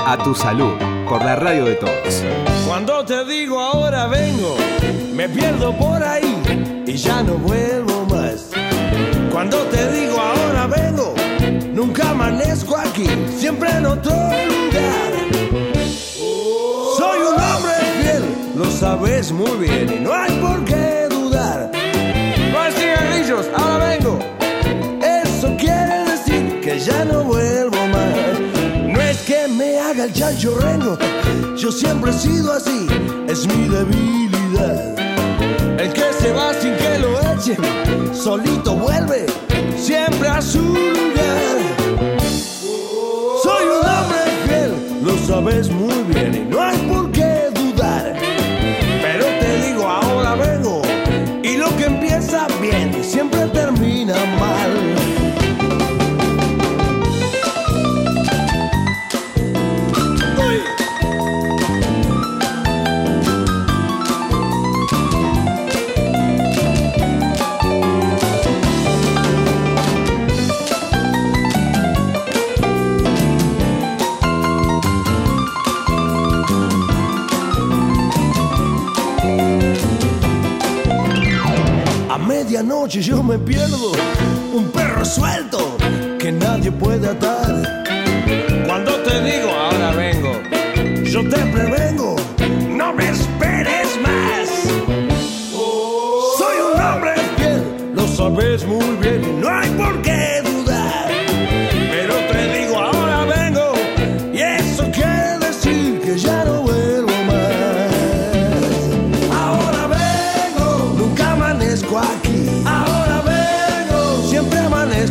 A 0.09 0.17
tu 0.23 0.33
salud, 0.33 0.73
por 1.09 1.23
la 1.23 1.35
radio 1.35 1.65
de 1.65 1.75
todos. 1.75 2.23
Cuando 2.67 3.03
te 3.05 3.25
digo 3.25 3.59
ahora 3.59 4.07
vengo, 4.07 4.55
me 5.13 5.27
pierdo 5.27 5.73
por 5.73 6.01
ahí 6.01 6.83
y 6.85 6.93
ya 6.95 7.23
no 7.23 7.33
vuelvo 7.33 8.05
más. 8.05 8.51
Cuando 9.31 9.57
te 9.65 9.91
digo 9.91 10.19
ahora 10.19 10.67
vengo, 10.67 11.13
nunca 11.73 12.11
amanezco 12.11 12.77
aquí, 12.77 13.07
siempre 13.37 13.69
en 13.69 13.85
otro 13.85 14.13
lugar. 14.13 15.11
Soy 16.97 17.19
un 17.19 17.41
hombre 17.41 17.73
fiel, 18.01 18.23
lo 18.55 18.65
sabes 18.65 19.31
muy 19.31 19.67
bien 19.67 19.93
y 19.93 19.99
no 19.99 20.13
hay 20.13 20.31
por 20.39 20.63
qué 20.63 20.86
yo 30.35 31.71
siempre 31.71 32.11
he 32.11 32.13
sido 32.13 32.51
así, 32.51 32.85
es 33.29 33.47
mi 33.47 33.69
debilidad. 33.69 34.99
El 35.79 35.93
que 35.93 36.13
se 36.19 36.33
va 36.33 36.53
sin 36.53 36.75
que 36.75 36.99
lo 36.99 37.17
echen, 37.31 38.13
solito 38.13 38.75
vuelve 38.75 39.25
siempre 39.77 40.27
a 40.27 40.41
su 40.41 40.59
lugar. 40.59 41.57
Soy 43.41 43.65
un 43.67 43.85
hombre 43.87 44.19
fiel, 44.45 45.03
lo 45.03 45.17
sabes 45.25 45.69
muy 45.71 46.03
bien 46.13 46.35
y 46.35 46.51
no 46.53 46.61
medianoche 82.87 83.01
yo 83.01 83.21
me 83.21 83.37
pierdo, 83.37 84.06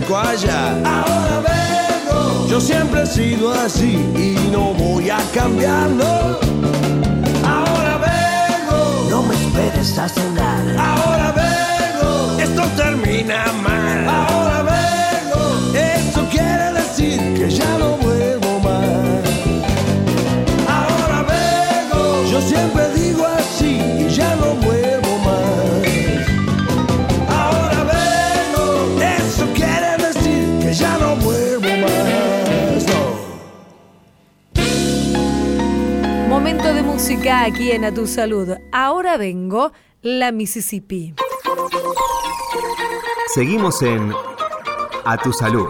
Ahora 0.08 1.42
vengo. 1.42 2.46
Yo 2.48 2.60
siempre 2.60 3.02
he 3.02 3.06
sido 3.06 3.52
así 3.52 3.94
y 4.14 4.50
no 4.52 4.72
voy 4.74 5.10
a 5.10 5.18
cambiarlo. 5.34 6.38
Ahora 7.44 7.98
vengo. 7.98 9.08
No 9.10 9.22
me 9.24 9.34
esperes 9.34 9.98
a 9.98 10.08
cenar. 10.08 10.64
Ahora 10.78 11.32
vengo. 11.32 12.40
Esto 12.40 12.62
termina 12.76 13.46
mal. 13.64 14.08
Ahora 14.08 14.62
vengo. 14.62 15.76
Esto 15.76 16.28
quiere 16.30 16.72
decir 16.74 17.34
que 17.34 17.50
ya 17.50 17.78
no 17.78 17.96
vuelvo 17.96 18.15
música 36.96 37.44
aquí 37.44 37.72
en 37.72 37.84
A 37.84 37.92
Tu 37.92 38.06
Salud. 38.06 38.56
Ahora 38.72 39.18
vengo, 39.18 39.70
la 40.00 40.32
Mississippi. 40.32 41.14
Seguimos 43.34 43.82
en 43.82 44.14
A 45.04 45.18
Tu 45.18 45.30
Salud. 45.30 45.68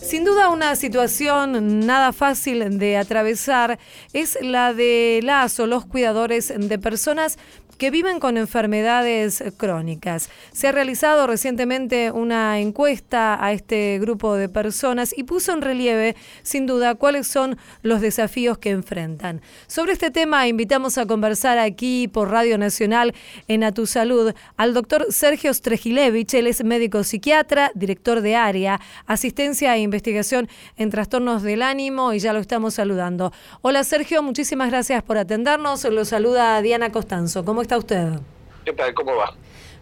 Sin 0.00 0.24
duda 0.24 0.50
una 0.50 0.76
situación 0.76 1.80
nada 1.84 2.12
fácil 2.12 2.78
de 2.78 2.96
atravesar 2.96 3.80
es 4.12 4.38
la 4.40 4.72
de 4.72 5.18
las 5.24 5.58
o 5.58 5.66
los 5.66 5.84
cuidadores 5.84 6.54
de 6.56 6.78
personas 6.78 7.40
que 7.78 7.90
viven 7.90 8.20
con 8.20 8.36
enfermedades 8.36 9.42
crónicas. 9.56 10.30
Se 10.52 10.68
ha 10.68 10.72
realizado 10.72 11.26
recientemente 11.26 12.10
una 12.10 12.60
encuesta 12.60 13.44
a 13.44 13.52
este 13.52 13.98
grupo 14.00 14.34
de 14.34 14.48
personas 14.48 15.16
y 15.16 15.24
puso 15.24 15.52
en 15.52 15.62
relieve, 15.62 16.16
sin 16.42 16.66
duda, 16.66 16.94
cuáles 16.94 17.26
son 17.26 17.56
los 17.82 18.00
desafíos 18.00 18.58
que 18.58 18.70
enfrentan. 18.70 19.40
Sobre 19.66 19.92
este 19.92 20.10
tema 20.10 20.46
invitamos 20.46 20.98
a 20.98 21.06
conversar 21.06 21.58
aquí 21.58 22.08
por 22.08 22.30
Radio 22.30 22.58
Nacional 22.58 23.14
en 23.48 23.64
A 23.64 23.72
Tu 23.72 23.86
Salud 23.86 24.32
al 24.56 24.74
doctor 24.74 25.06
Sergio 25.10 25.52
Strejilevich. 25.52 26.34
Él 26.34 26.46
es 26.46 26.64
médico 26.64 27.04
psiquiatra, 27.04 27.70
director 27.74 28.20
de 28.20 28.36
área, 28.36 28.80
asistencia 29.06 29.74
e 29.76 29.80
investigación 29.80 30.48
en 30.76 30.90
trastornos 30.90 31.42
del 31.42 31.62
ánimo 31.62 32.12
y 32.12 32.18
ya 32.18 32.32
lo 32.32 32.38
estamos 32.38 32.74
saludando. 32.74 33.32
Hola 33.62 33.84
Sergio, 33.84 34.22
muchísimas 34.22 34.70
gracias 34.70 35.02
por 35.02 35.18
atendernos. 35.18 35.84
Lo 35.84 36.04
saluda 36.04 36.60
Diana 36.62 36.90
Costanzo. 36.92 37.44
¿Cómo 37.44 37.62
está 37.64 37.78
usted? 37.78 38.20
¿Qué 38.64 38.72
tal? 38.72 38.94
¿Cómo 38.94 39.16
va? 39.16 39.34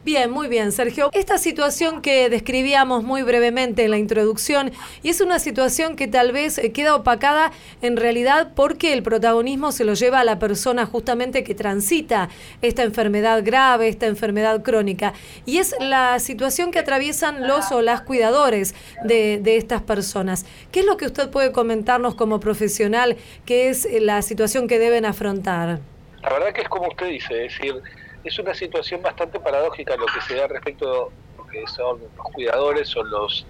Bien, 0.04 0.32
muy 0.32 0.48
bien, 0.48 0.72
Sergio. 0.72 1.10
Esta 1.12 1.38
situación 1.38 2.02
que 2.02 2.28
describíamos 2.28 3.04
muy 3.04 3.22
brevemente 3.22 3.84
en 3.84 3.92
la 3.92 3.98
introducción, 3.98 4.72
y 5.04 5.10
es 5.10 5.20
una 5.20 5.38
situación 5.38 5.94
que 5.94 6.08
tal 6.08 6.32
vez 6.32 6.58
eh, 6.58 6.72
queda 6.72 6.96
opacada 6.96 7.52
en 7.82 7.96
realidad 7.96 8.50
porque 8.56 8.92
el 8.94 9.04
protagonismo 9.04 9.70
se 9.70 9.84
lo 9.84 9.94
lleva 9.94 10.18
a 10.18 10.24
la 10.24 10.40
persona 10.40 10.86
justamente 10.86 11.44
que 11.44 11.54
transita 11.54 12.30
esta 12.62 12.82
enfermedad 12.82 13.44
grave, 13.44 13.86
esta 13.86 14.06
enfermedad 14.06 14.62
crónica. 14.62 15.12
Y 15.46 15.58
es 15.58 15.76
la 15.78 16.18
situación 16.18 16.72
que 16.72 16.80
atraviesan 16.80 17.46
los 17.46 17.70
o 17.70 17.80
las 17.80 18.00
cuidadores 18.00 18.74
de, 19.04 19.38
de 19.40 19.56
estas 19.56 19.82
personas. 19.82 20.46
¿Qué 20.72 20.80
es 20.80 20.86
lo 20.86 20.96
que 20.96 21.06
usted 21.06 21.30
puede 21.30 21.52
comentarnos 21.52 22.16
como 22.16 22.40
profesional 22.40 23.16
que 23.46 23.68
es 23.68 23.86
la 24.00 24.22
situación 24.22 24.66
que 24.66 24.80
deben 24.80 25.04
afrontar? 25.04 25.91
La 26.22 26.32
verdad 26.32 26.52
que 26.52 26.62
es 26.62 26.68
como 26.68 26.88
usted 26.88 27.08
dice, 27.08 27.46
es 27.46 27.58
decir, 27.58 27.82
es 28.24 28.38
una 28.38 28.54
situación 28.54 29.02
bastante 29.02 29.40
paradójica 29.40 29.96
lo 29.96 30.06
que 30.06 30.20
se 30.20 30.36
da 30.36 30.46
respecto 30.46 31.10
a 31.10 31.38
lo 31.38 31.46
que 31.48 31.66
son 31.66 32.00
los 32.00 32.26
cuidadores 32.32 32.96
o 32.96 33.02
los 33.02 33.46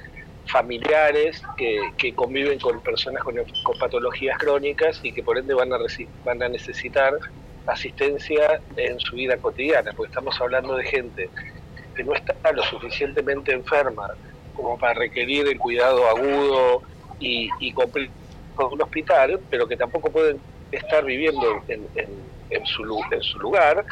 familiares 0.47 1.43
que, 1.57 2.15
conviven 2.15 2.59
con 2.59 2.81
personas 2.81 3.23
con, 3.23 3.37
patologías 3.79 4.39
crónicas 4.39 5.01
y 5.03 5.13
que 5.13 5.23
por 5.23 5.39
ende 5.39 5.55
van 5.55 5.73
a, 5.73 6.49
necesitar 6.49 7.15
asistencia 7.67 8.61
en 8.77 8.99
su 8.99 9.17
vida 9.17 9.37
cotidiana, 9.37 9.93
porque 9.97 10.11
estamos 10.11 10.41
hablando 10.41 10.77
de 10.77 10.85
gente 10.85 11.31
que 11.95 12.05
no 12.05 12.15
está 12.15 12.35
lo 12.53 12.63
suficientemente 12.65 13.53
enferma 13.53 14.09
como 14.55 14.79
para 14.79 14.95
requerir 14.95 15.47
el 15.47 15.59
cuidado 15.59 16.09
agudo 16.09 16.83
y, 17.21 17.73
con 17.73 17.91
un 18.73 18.83
hospital, 18.83 19.41
pero 19.49 19.69
que 19.69 19.77
tampoco 19.77 20.11
pueden 20.11 20.41
estar 20.73 21.05
viviendo 21.05 21.63
en, 21.69 21.87
en, 21.95 22.32
su, 22.65 22.83
en 23.11 23.23
su 23.23 23.39
lugar 23.39 23.85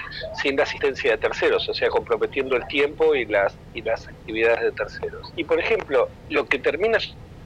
sin 0.43 0.57
la 0.57 0.65
asistencia 0.65 1.13
de 1.13 1.19
terceros, 1.19 1.69
o 1.69 1.75
sea, 1.75 1.89
comprometiendo 1.89 2.57
el 2.57 2.67
tiempo 2.67 3.15
y 3.15 3.25
las, 3.27 3.57
y 3.75 3.83
las 3.83 4.07
actividades 4.07 4.61
de 4.61 4.73
terceros. 4.73 5.33
Y 5.37 5.45
por 5.45 5.59
ejemplo, 5.59 6.09
lo 6.29 6.47
que 6.47 6.59
termina 6.59 6.99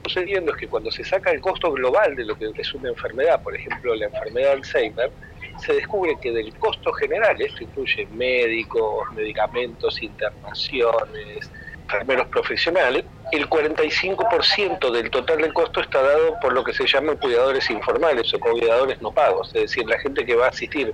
sucediendo 0.05 0.53
es 0.53 0.57
que 0.57 0.67
cuando 0.67 0.91
se 0.91 1.03
saca 1.03 1.31
el 1.31 1.41
costo 1.41 1.71
global 1.71 2.15
de 2.15 2.25
lo 2.25 2.37
que 2.37 2.51
es 2.55 2.73
una 2.73 2.89
enfermedad, 2.89 3.41
por 3.41 3.55
ejemplo 3.55 3.95
la 3.95 4.05
enfermedad 4.05 4.49
de 4.49 4.53
Alzheimer, 4.53 5.11
se 5.59 5.73
descubre 5.73 6.17
que 6.21 6.31
del 6.31 6.53
costo 6.55 6.91
general, 6.93 7.41
esto 7.41 7.63
incluye 7.63 8.07
médicos, 8.11 9.09
medicamentos, 9.15 10.01
internaciones, 10.01 11.49
enfermeros 11.83 12.27
profesionales, 12.27 13.05
el 13.31 13.49
45% 13.49 14.91
del 14.91 15.09
total 15.09 15.37
del 15.37 15.53
costo 15.53 15.81
está 15.81 16.01
dado 16.01 16.39
por 16.39 16.53
lo 16.53 16.63
que 16.63 16.73
se 16.73 16.85
llaman 16.85 17.17
cuidadores 17.17 17.69
informales 17.69 18.33
o 18.33 18.39
cuidadores 18.39 19.01
no 19.01 19.11
pagos, 19.11 19.47
es 19.55 19.63
decir, 19.63 19.85
la 19.87 19.99
gente 19.99 20.25
que 20.25 20.35
va 20.35 20.45
a 20.45 20.49
asistir 20.49 20.93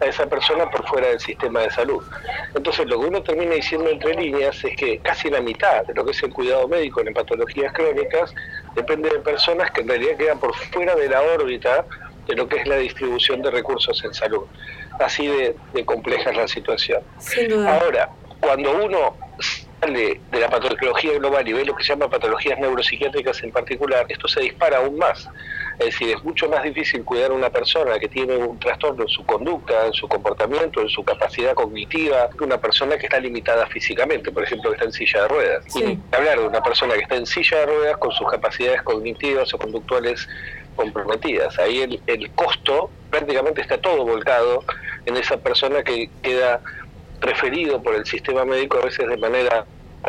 a 0.00 0.06
esa 0.06 0.26
persona 0.26 0.68
por 0.70 0.86
fuera 0.86 1.08
del 1.08 1.20
sistema 1.20 1.60
de 1.60 1.70
salud. 1.70 2.02
Entonces, 2.54 2.86
lo 2.86 3.00
que 3.00 3.06
uno 3.06 3.22
termina 3.22 3.54
diciendo 3.54 3.88
entre 3.90 4.14
líneas 4.14 4.62
es 4.64 4.76
que 4.76 4.98
casi 4.98 5.28
la 5.30 5.40
mitad 5.40 5.84
de 5.86 5.94
lo 5.94 6.04
que 6.04 6.12
es 6.12 6.22
el 6.22 6.32
cuidado 6.32 6.66
médico 6.68 7.00
en 7.00 7.12
patologías 7.12 7.72
crónicas 7.72 8.34
depende 8.74 9.10
de 9.10 9.18
personas 9.18 9.70
que 9.70 9.82
en 9.82 9.88
realidad 9.88 10.16
quedan 10.16 10.40
por 10.40 10.54
fuera 10.54 10.94
de 10.94 11.08
la 11.08 11.20
órbita 11.22 11.84
de 12.26 12.34
lo 12.34 12.48
que 12.48 12.58
es 12.58 12.66
la 12.66 12.76
distribución 12.76 13.42
de 13.42 13.50
recursos 13.50 14.02
en 14.04 14.14
salud. 14.14 14.44
Así 14.98 15.26
de, 15.26 15.84
compleja 15.84 16.30
es 16.30 16.36
la 16.36 16.48
situación. 16.48 17.02
Ahora, 17.66 18.10
cuando 18.40 18.84
uno 18.84 19.16
de, 19.88 20.20
la 20.32 20.48
patología 20.48 21.12
global 21.14 21.48
y 21.48 21.52
ve 21.52 21.64
lo 21.64 21.74
que 21.74 21.82
se 21.82 21.90
llama 21.90 22.08
patologías 22.08 22.58
neuropsiquiátricas 22.58 23.42
en 23.42 23.52
particular, 23.52 24.06
esto 24.08 24.28
se 24.28 24.40
dispara 24.40 24.78
aún 24.78 24.98
más. 24.98 25.28
Es 25.78 25.86
decir, 25.86 26.14
es 26.14 26.22
mucho 26.22 26.48
más 26.48 26.62
difícil 26.62 27.02
cuidar 27.04 27.30
a 27.30 27.34
una 27.34 27.48
persona 27.48 27.98
que 27.98 28.08
tiene 28.08 28.36
un 28.36 28.58
trastorno 28.58 29.02
en 29.02 29.08
su 29.08 29.24
conducta, 29.24 29.86
en 29.86 29.94
su 29.94 30.06
comportamiento, 30.08 30.82
en 30.82 30.90
su 30.90 31.02
capacidad 31.02 31.54
cognitiva, 31.54 32.28
que 32.36 32.44
una 32.44 32.60
persona 32.60 32.98
que 32.98 33.06
está 33.06 33.18
limitada 33.18 33.66
físicamente, 33.66 34.30
por 34.30 34.44
ejemplo, 34.44 34.70
que 34.70 34.74
está 34.76 34.84
en 34.84 34.92
silla 34.92 35.22
de 35.22 35.28
ruedas. 35.28 35.76
Y 35.76 35.98
hablar 36.14 36.38
de 36.38 36.46
una 36.48 36.62
persona 36.62 36.94
que 36.94 37.00
está 37.00 37.16
en 37.16 37.24
silla 37.24 37.60
de 37.60 37.66
ruedas 37.66 37.96
con 37.96 38.12
sus 38.12 38.28
capacidades 38.28 38.82
cognitivas 38.82 39.54
o 39.54 39.58
conductuales 39.58 40.28
comprometidas. 40.76 41.58
Ahí 41.58 41.80
el, 41.80 42.00
el 42.06 42.30
costo 42.32 42.90
prácticamente 43.10 43.62
está 43.62 43.78
todo 43.78 44.04
volcado 44.04 44.64
en 45.06 45.16
esa 45.16 45.38
persona 45.38 45.82
que 45.82 46.10
queda 46.22 46.60
preferido 47.20 47.82
por 47.82 47.94
el 47.94 48.04
sistema 48.04 48.44
médico 48.44 48.78
a 48.78 48.86
veces 48.86 49.06
de 49.08 49.16
manera, 49.16 49.66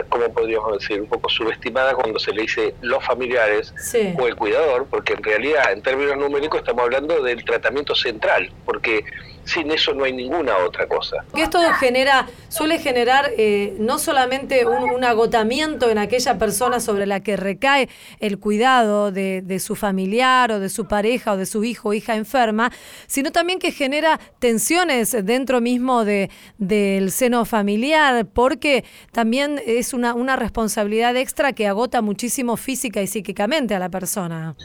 como 0.09 0.31
podríamos 0.33 0.79
decir, 0.79 1.01
un 1.01 1.07
poco 1.07 1.29
subestimada 1.29 1.93
cuando 1.93 2.17
se 2.19 2.31
le 2.31 2.43
dice 2.43 2.73
los 2.81 3.03
familiares 3.03 3.73
o 4.17 4.27
el 4.27 4.35
cuidador, 4.35 4.87
porque 4.89 5.13
en 5.13 5.23
realidad 5.23 5.71
en 5.71 5.81
términos 5.81 6.17
numéricos 6.17 6.61
estamos 6.61 6.83
hablando 6.85 7.21
del 7.21 7.43
tratamiento 7.43 7.93
central, 7.93 8.51
porque 8.65 9.03
sin 9.51 9.69
eso 9.71 9.93
no 9.93 10.05
hay 10.05 10.13
ninguna 10.13 10.57
otra 10.65 10.87
cosa. 10.87 11.17
Que 11.33 11.43
esto 11.43 11.59
genera, 11.73 12.27
suele 12.47 12.79
generar 12.79 13.31
eh, 13.37 13.75
no 13.79 13.99
solamente 13.99 14.65
un, 14.65 15.01
agotamiento 15.03 15.89
en 15.89 15.97
aquella 15.97 16.37
persona 16.37 16.79
sobre 16.79 17.05
la 17.07 17.21
que 17.21 17.35
recae 17.35 17.89
el 18.19 18.39
cuidado 18.39 19.11
de, 19.11 19.59
su 19.59 19.75
familiar 19.75 20.51
o 20.51 20.59
de 20.59 20.69
su 20.69 20.87
pareja 20.87 21.33
o 21.33 21.37
de 21.37 21.45
su 21.45 21.63
hijo 21.63 21.89
o 21.89 21.93
hija 21.93 22.15
enferma, 22.15 22.71
sino 23.07 23.31
también 23.31 23.59
que 23.59 23.71
genera 23.71 24.19
tensiones 24.39 25.11
dentro 25.25 25.59
mismo 25.59 26.05
de, 26.05 26.29
del 26.57 27.11
seno 27.11 27.45
familiar, 27.45 28.27
porque 28.27 28.85
también 29.11 29.59
es 29.65 29.93
una, 29.93 30.13
una 30.13 30.35
responsabilidad 30.35 31.15
extra 31.17 31.53
que 31.53 31.67
agota 31.67 32.01
muchísimo 32.01 32.57
física 32.57 33.01
y 33.01 33.07
psíquicamente 33.07 33.75
a 33.75 33.79
la 33.79 33.89
persona. 33.89 34.55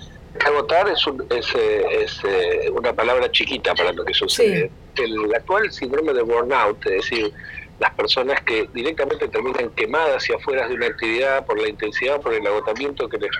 Agotar 0.44 0.88
es, 0.88 1.06
eh, 1.54 1.86
es, 2.02 2.20
eh, 2.24 2.70
una 2.70 2.92
palabra 2.92 3.30
chiquita 3.30 3.74
para 3.74 3.92
lo 3.92 4.04
que 4.04 4.14
sucede. 4.14 4.70
El 4.96 5.34
actual 5.34 5.70
síndrome 5.70 6.12
de 6.12 6.22
burnout, 6.22 6.84
es 6.86 6.92
decir, 6.92 7.32
las 7.78 7.92
personas 7.94 8.40
que 8.42 8.68
directamente 8.72 9.28
terminan 9.28 9.70
quemadas 9.70 10.28
y 10.30 10.32
afuera 10.32 10.66
de 10.66 10.74
una 10.74 10.86
actividad 10.86 11.44
por 11.44 11.60
la 11.60 11.68
intensidad, 11.68 12.20
por 12.20 12.32
el 12.32 12.46
agotamiento 12.46 13.08
que 13.08 13.18
les 13.18 13.30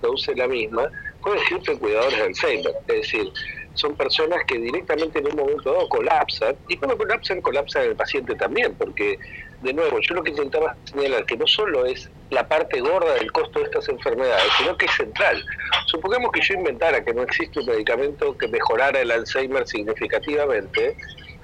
produce 0.00 0.34
la 0.34 0.46
misma, 0.46 0.90
puede 1.22 1.40
decirte 1.40 1.78
cuidadores 1.78 2.18
de 2.18 2.24
Alzheimer. 2.24 2.74
Es 2.88 2.96
decir, 2.96 3.32
son 3.74 3.94
personas 3.94 4.40
que 4.46 4.58
directamente 4.58 5.18
en 5.18 5.26
un 5.28 5.36
momento 5.36 5.72
dado 5.72 5.88
colapsan, 5.88 6.56
y 6.68 6.76
cuando 6.76 6.96
colapsan, 6.96 7.40
colapsan 7.40 7.84
el 7.84 7.96
paciente 7.96 8.34
también, 8.34 8.74
porque 8.74 9.18
de 9.60 9.72
nuevo, 9.72 9.98
yo 10.00 10.14
lo 10.14 10.22
que 10.22 10.30
intentaba 10.30 10.76
señalar 10.84 11.24
que 11.24 11.36
no 11.36 11.46
solo 11.46 11.86
es 11.86 12.10
la 12.30 12.46
parte 12.46 12.80
gorda 12.80 13.14
del 13.14 13.30
costo 13.32 13.60
de 13.60 13.66
estas 13.66 13.88
enfermedades, 13.88 14.52
sino 14.58 14.76
que 14.76 14.86
es 14.86 14.92
central. 14.92 15.42
Supongamos 15.86 16.30
que 16.32 16.40
yo 16.40 16.54
inventara 16.54 17.04
que 17.04 17.14
no 17.14 17.22
existe 17.22 17.60
un 17.60 17.66
medicamento 17.66 18.36
que 18.36 18.48
mejorara 18.48 19.00
el 19.00 19.10
Alzheimer 19.10 19.66
significativamente, 19.66 20.96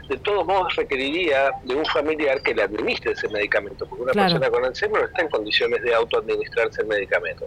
de 0.09 0.17
todos 0.19 0.47
modos 0.47 0.75
requeriría 0.77 1.53
de 1.63 1.75
un 1.75 1.85
familiar 1.87 2.41
que 2.43 2.55
le 2.55 2.63
administre 2.63 3.13
ese 3.13 3.29
medicamento, 3.29 3.87
porque 3.87 4.03
una 4.05 4.13
persona 4.13 4.51
con 4.51 4.65
Alzheimer 4.65 5.01
no 5.01 5.07
está 5.07 5.23
en 5.23 5.29
condiciones 5.29 5.83
de 5.83 5.95
autoadministrarse 5.95 6.83
el 6.83 6.89
medicamento. 6.89 7.47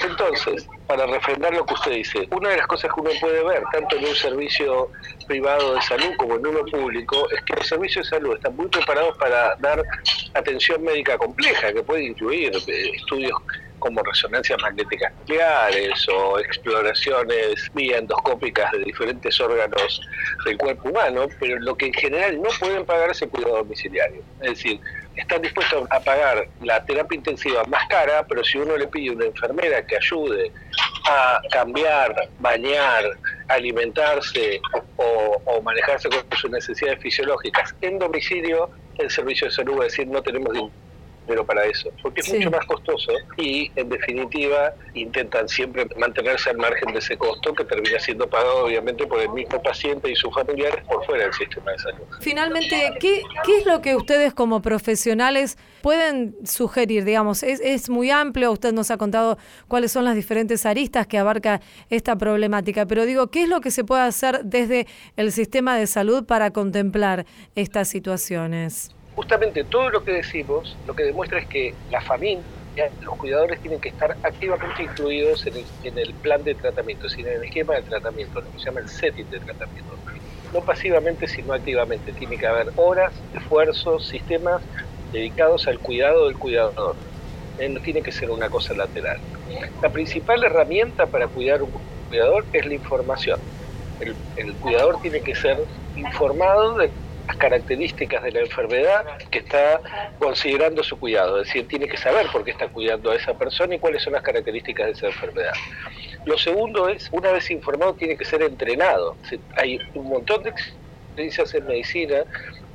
Entonces, 0.00 0.66
para 0.86 1.06
refrendar 1.06 1.54
lo 1.54 1.64
que 1.64 1.74
usted 1.74 1.92
dice, 1.92 2.28
una 2.30 2.50
de 2.50 2.56
las 2.58 2.66
cosas 2.66 2.92
que 2.92 3.00
uno 3.00 3.10
puede 3.20 3.44
ver, 3.44 3.62
tanto 3.72 3.96
en 3.96 4.06
un 4.06 4.14
servicio 4.14 4.90
privado 5.26 5.74
de 5.74 5.82
salud 5.82 6.10
como 6.16 6.36
en 6.36 6.46
uno 6.46 6.64
público, 6.64 7.28
es 7.30 7.40
que 7.42 7.54
los 7.54 7.66
servicios 7.66 8.10
de 8.10 8.16
salud 8.16 8.34
están 8.34 8.56
muy 8.56 8.68
preparados 8.68 9.16
para 9.18 9.56
dar 9.56 9.82
atención 10.34 10.82
médica 10.82 11.16
compleja, 11.16 11.72
que 11.72 11.82
puede 11.82 12.04
incluir 12.04 12.52
eh, 12.54 12.90
estudios 12.94 13.32
como 13.86 14.02
resonancias 14.02 14.60
magnéticas 14.60 15.12
nucleares 15.20 16.08
o 16.08 16.40
exploraciones 16.40 17.70
vía 17.72 17.98
endoscópicas 17.98 18.72
de 18.72 18.80
diferentes 18.80 19.40
órganos 19.40 20.00
del 20.44 20.58
cuerpo 20.58 20.88
humano, 20.88 21.28
pero 21.38 21.58
lo 21.60 21.76
que 21.76 21.86
en 21.86 21.94
general 21.94 22.42
no 22.42 22.48
pueden 22.58 22.84
pagar 22.84 23.10
es 23.10 23.22
el 23.22 23.28
cuidado 23.28 23.58
domiciliario. 23.58 24.22
Es 24.42 24.50
decir, 24.50 24.80
están 25.14 25.40
dispuestos 25.40 25.86
a 25.90 26.00
pagar 26.00 26.48
la 26.62 26.84
terapia 26.84 27.16
intensiva 27.16 27.62
más 27.64 27.86
cara, 27.88 28.26
pero 28.26 28.42
si 28.42 28.58
uno 28.58 28.76
le 28.76 28.88
pide 28.88 29.10
a 29.10 29.12
una 29.12 29.26
enfermera 29.26 29.86
que 29.86 29.96
ayude 29.96 30.50
a 31.08 31.40
cambiar, 31.52 32.28
bañar, 32.40 33.04
alimentarse 33.46 34.60
o, 34.96 35.40
o 35.44 35.62
manejarse 35.62 36.08
con 36.08 36.24
sus 36.36 36.50
necesidades 36.50 37.00
fisiológicas 37.00 37.72
en 37.80 38.00
domicilio, 38.00 38.68
el 38.98 39.10
servicio 39.10 39.46
de 39.46 39.52
salud 39.54 39.78
va 39.78 39.82
a 39.82 39.84
decir 39.84 40.08
no 40.08 40.22
tenemos 40.22 40.70
dinero 41.26 41.36
pero 41.36 41.44
para 41.44 41.64
eso, 41.66 41.90
porque 42.02 42.20
es 42.20 42.32
mucho 42.32 42.50
más 42.50 42.64
costoso 42.66 43.12
y 43.36 43.70
en 43.76 43.88
definitiva 43.88 44.74
intentan 44.94 45.48
siempre 45.48 45.86
mantenerse 45.96 46.50
al 46.50 46.56
margen 46.56 46.92
de 46.92 46.98
ese 46.98 47.16
costo 47.16 47.52
que 47.52 47.64
termina 47.64 47.98
siendo 47.98 48.28
pagado 48.28 48.64
obviamente 48.64 49.06
por 49.06 49.20
el 49.20 49.28
mismo 49.30 49.62
paciente 49.62 50.10
y 50.10 50.16
sus 50.16 50.32
familiares 50.32 50.84
por 50.86 51.04
fuera 51.04 51.24
del 51.24 51.32
sistema 51.34 51.72
de 51.72 51.78
salud. 51.78 52.04
Finalmente, 52.20 52.92
¿qué, 53.00 53.22
qué 53.44 53.58
es 53.58 53.66
lo 53.66 53.82
que 53.82 53.96
ustedes 53.96 54.32
como 54.34 54.62
profesionales 54.62 55.58
pueden 55.82 56.36
sugerir? 56.44 57.04
Digamos, 57.04 57.42
es, 57.42 57.60
es 57.60 57.90
muy 57.90 58.10
amplio, 58.10 58.52
usted 58.52 58.72
nos 58.72 58.90
ha 58.90 58.96
contado 58.96 59.38
cuáles 59.68 59.92
son 59.92 60.04
las 60.04 60.14
diferentes 60.14 60.64
aristas 60.64 61.06
que 61.06 61.18
abarca 61.18 61.60
esta 61.90 62.16
problemática, 62.16 62.86
pero 62.86 63.04
digo, 63.04 63.28
¿qué 63.28 63.42
es 63.42 63.48
lo 63.48 63.60
que 63.60 63.70
se 63.70 63.84
puede 63.84 64.02
hacer 64.02 64.44
desde 64.44 64.86
el 65.16 65.32
sistema 65.32 65.76
de 65.76 65.86
salud 65.86 66.24
para 66.24 66.50
contemplar 66.52 67.26
estas 67.54 67.88
situaciones? 67.88 68.95
Justamente 69.16 69.64
todo 69.64 69.88
lo 69.90 70.04
que 70.04 70.12
decimos 70.12 70.76
lo 70.86 70.94
que 70.94 71.04
demuestra 71.04 71.38
es 71.38 71.46
que 71.46 71.74
la 71.90 72.02
familia, 72.02 72.44
los 73.00 73.16
cuidadores 73.16 73.58
tienen 73.60 73.80
que 73.80 73.88
estar 73.88 74.14
activamente 74.22 74.82
incluidos 74.82 75.46
en 75.46 75.98
el, 75.98 76.14
plan 76.14 76.44
de 76.44 76.54
tratamiento, 76.54 77.08
sino 77.08 77.30
en 77.30 77.36
el 77.36 77.44
esquema 77.44 77.74
de 77.74 77.82
tratamiento, 77.82 78.42
lo 78.42 78.52
que 78.52 78.58
se 78.58 78.66
llama 78.66 78.80
el 78.80 78.88
setting 78.88 79.28
de 79.30 79.40
tratamiento. 79.40 79.96
No 80.52 80.60
pasivamente, 80.60 81.26
sino 81.26 81.54
activamente. 81.54 82.12
Tiene 82.12 82.36
que 82.36 82.46
haber 82.46 82.68
horas, 82.76 83.12
esfuerzos, 83.34 84.06
sistemas 84.06 84.62
dedicados 85.12 85.66
al 85.66 85.78
cuidado 85.78 86.26
del 86.26 86.36
cuidador. 86.36 86.94
Eh, 87.58 87.70
no 87.70 87.80
tiene 87.80 88.02
que 88.02 88.12
ser 88.12 88.30
una 88.30 88.50
cosa 88.50 88.74
lateral. 88.74 89.18
La 89.82 89.88
principal 89.88 90.44
herramienta 90.44 91.06
para 91.06 91.26
cuidar 91.26 91.62
un 91.62 91.70
cuidador 92.10 92.44
es 92.52 92.66
la 92.66 92.74
información. 92.74 93.40
El, 93.98 94.14
el 94.36 94.54
cuidador 94.56 95.00
tiene 95.00 95.22
que 95.22 95.34
ser 95.34 95.64
informado 95.96 96.76
de 96.76 96.90
las 97.26 97.36
características 97.36 98.22
de 98.22 98.32
la 98.32 98.40
enfermedad 98.40 99.04
que 99.30 99.38
está 99.38 99.80
considerando 100.18 100.82
su 100.82 100.98
cuidado. 100.98 101.40
Es 101.40 101.48
decir, 101.48 101.66
tiene 101.68 101.88
que 101.88 101.96
saber 101.96 102.26
por 102.32 102.44
qué 102.44 102.52
está 102.52 102.68
cuidando 102.68 103.10
a 103.10 103.16
esa 103.16 103.36
persona 103.36 103.74
y 103.74 103.78
cuáles 103.78 104.02
son 104.02 104.12
las 104.12 104.22
características 104.22 104.86
de 104.86 104.92
esa 104.92 105.06
enfermedad. 105.06 105.52
Lo 106.24 106.38
segundo 106.38 106.88
es, 106.88 107.08
una 107.12 107.32
vez 107.32 107.50
informado, 107.50 107.94
tiene 107.94 108.16
que 108.16 108.24
ser 108.24 108.42
entrenado. 108.42 109.16
Hay 109.56 109.78
un 109.94 110.08
montón 110.08 110.42
de 110.42 110.50
experiencias 110.50 111.54
en 111.54 111.66
medicina 111.66 112.24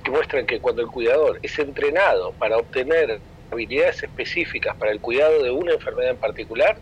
que 0.03 0.11
muestran 0.11 0.45
que 0.45 0.59
cuando 0.59 0.81
el 0.81 0.87
cuidador 0.87 1.39
es 1.41 1.57
entrenado 1.59 2.33
para 2.33 2.57
obtener 2.57 3.21
habilidades 3.51 4.03
específicas 4.03 4.75
para 4.77 4.91
el 4.91 4.99
cuidado 4.99 5.43
de 5.43 5.51
una 5.51 5.73
enfermedad 5.73 6.11
en 6.11 6.17
particular, 6.17 6.77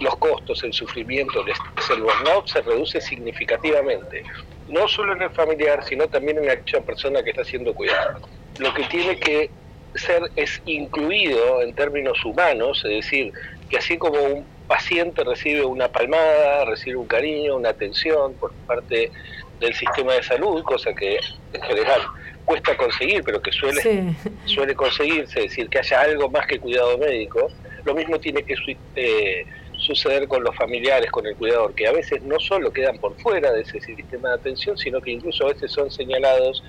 los 0.00 0.16
costos, 0.16 0.64
el 0.64 0.72
sufrimiento, 0.72 1.42
el 1.42 1.50
estrés, 1.50 1.90
el 1.90 2.02
burnout 2.02 2.48
se 2.48 2.62
reduce 2.62 3.00
significativamente, 3.00 4.24
no 4.70 4.88
solo 4.88 5.14
en 5.14 5.22
el 5.22 5.30
familiar, 5.30 5.84
sino 5.84 6.08
también 6.08 6.38
en 6.38 6.50
aquella 6.50 6.80
persona 6.82 7.22
que 7.22 7.30
está 7.30 7.44
siendo 7.44 7.74
cuidada. 7.74 8.18
Lo 8.58 8.72
que 8.74 8.84
tiene 8.84 9.18
que 9.18 9.50
ser 9.94 10.22
es 10.36 10.62
incluido 10.66 11.62
en 11.62 11.74
términos 11.74 12.24
humanos, 12.24 12.82
es 12.84 13.04
decir, 13.04 13.32
que 13.68 13.78
así 13.78 13.98
como 13.98 14.20
un 14.20 14.46
paciente 14.66 15.24
recibe 15.24 15.64
una 15.64 15.88
palmada, 15.88 16.64
recibe 16.64 16.96
un 16.96 17.06
cariño, 17.06 17.56
una 17.56 17.70
atención 17.70 18.34
por 18.34 18.52
parte 18.66 19.10
del 19.58 19.74
sistema 19.74 20.14
de 20.14 20.22
salud, 20.22 20.62
cosa 20.62 20.94
que 20.94 21.18
en 21.52 21.62
general 21.62 22.00
cuesta 22.44 22.76
conseguir, 22.76 23.22
pero 23.22 23.40
que 23.42 23.52
suele, 23.52 24.14
suele 24.44 24.74
conseguirse, 24.74 25.40
es 25.40 25.50
decir, 25.50 25.68
que 25.68 25.78
haya 25.78 26.00
algo 26.00 26.30
más 26.30 26.46
que 26.46 26.58
cuidado 26.58 26.98
médico, 26.98 27.48
lo 27.84 27.94
mismo 27.94 28.18
tiene 28.18 28.42
que 28.42 28.54
eh, 28.96 29.46
suceder 29.80 30.28
con 30.28 30.44
los 30.44 30.54
familiares, 30.56 31.10
con 31.10 31.26
el 31.26 31.36
cuidador, 31.36 31.74
que 31.74 31.86
a 31.86 31.92
veces 31.92 32.22
no 32.22 32.38
solo 32.38 32.72
quedan 32.72 32.98
por 32.98 33.16
fuera 33.20 33.52
de 33.52 33.62
ese 33.62 33.80
sistema 33.80 34.28
de 34.30 34.34
atención, 34.36 34.76
sino 34.76 35.00
que 35.00 35.10
incluso 35.10 35.44
a 35.46 35.52
veces 35.52 35.72
son 35.72 35.90
señalados 35.90 36.62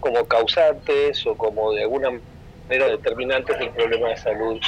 como 0.00 0.24
causantes 0.26 1.26
o 1.26 1.34
como 1.34 1.72
de 1.72 1.82
alguna 1.82 2.10
manera 2.68 2.88
determinantes 2.88 3.58
del 3.58 3.70
problema 3.70 4.10
de 4.10 4.16
salud 4.16 4.60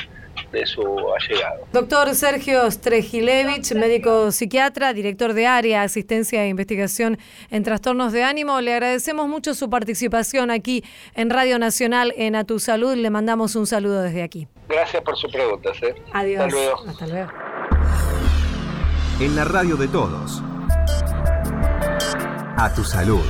de 0.52 0.66
su 0.66 0.82
allegado. 0.82 1.66
Doctor 1.72 2.14
Sergio 2.14 2.68
Strejilevich, 2.70 3.72
médico 3.74 4.32
psiquiatra, 4.32 4.92
director 4.92 5.32
de 5.32 5.46
área, 5.46 5.82
asistencia 5.82 6.44
e 6.44 6.48
investigación 6.48 7.18
en 7.50 7.62
trastornos 7.62 8.12
de 8.12 8.24
ánimo, 8.24 8.60
le 8.60 8.72
agradecemos 8.72 9.28
mucho 9.28 9.54
su 9.54 9.70
participación 9.70 10.50
aquí 10.50 10.82
en 11.14 11.30
Radio 11.30 11.58
Nacional 11.58 12.12
en 12.16 12.36
A 12.36 12.44
Tu 12.44 12.58
Salud. 12.58 12.94
Le 12.94 13.10
mandamos 13.10 13.54
un 13.54 13.66
saludo 13.66 14.02
desde 14.02 14.22
aquí. 14.22 14.48
Gracias 14.68 15.02
por 15.02 15.16
sus 15.16 15.30
preguntas. 15.30 15.76
¿eh? 15.82 15.94
Adiós. 16.12 16.44
Hasta 16.44 16.56
luego. 16.56 16.84
Hasta 16.88 17.06
luego. 17.06 17.49
En 19.20 19.36
la 19.36 19.44
radio 19.44 19.76
de 19.76 19.86
todos. 19.86 20.42
A 22.56 22.72
Tu 22.74 22.82
Salud. 22.82 23.20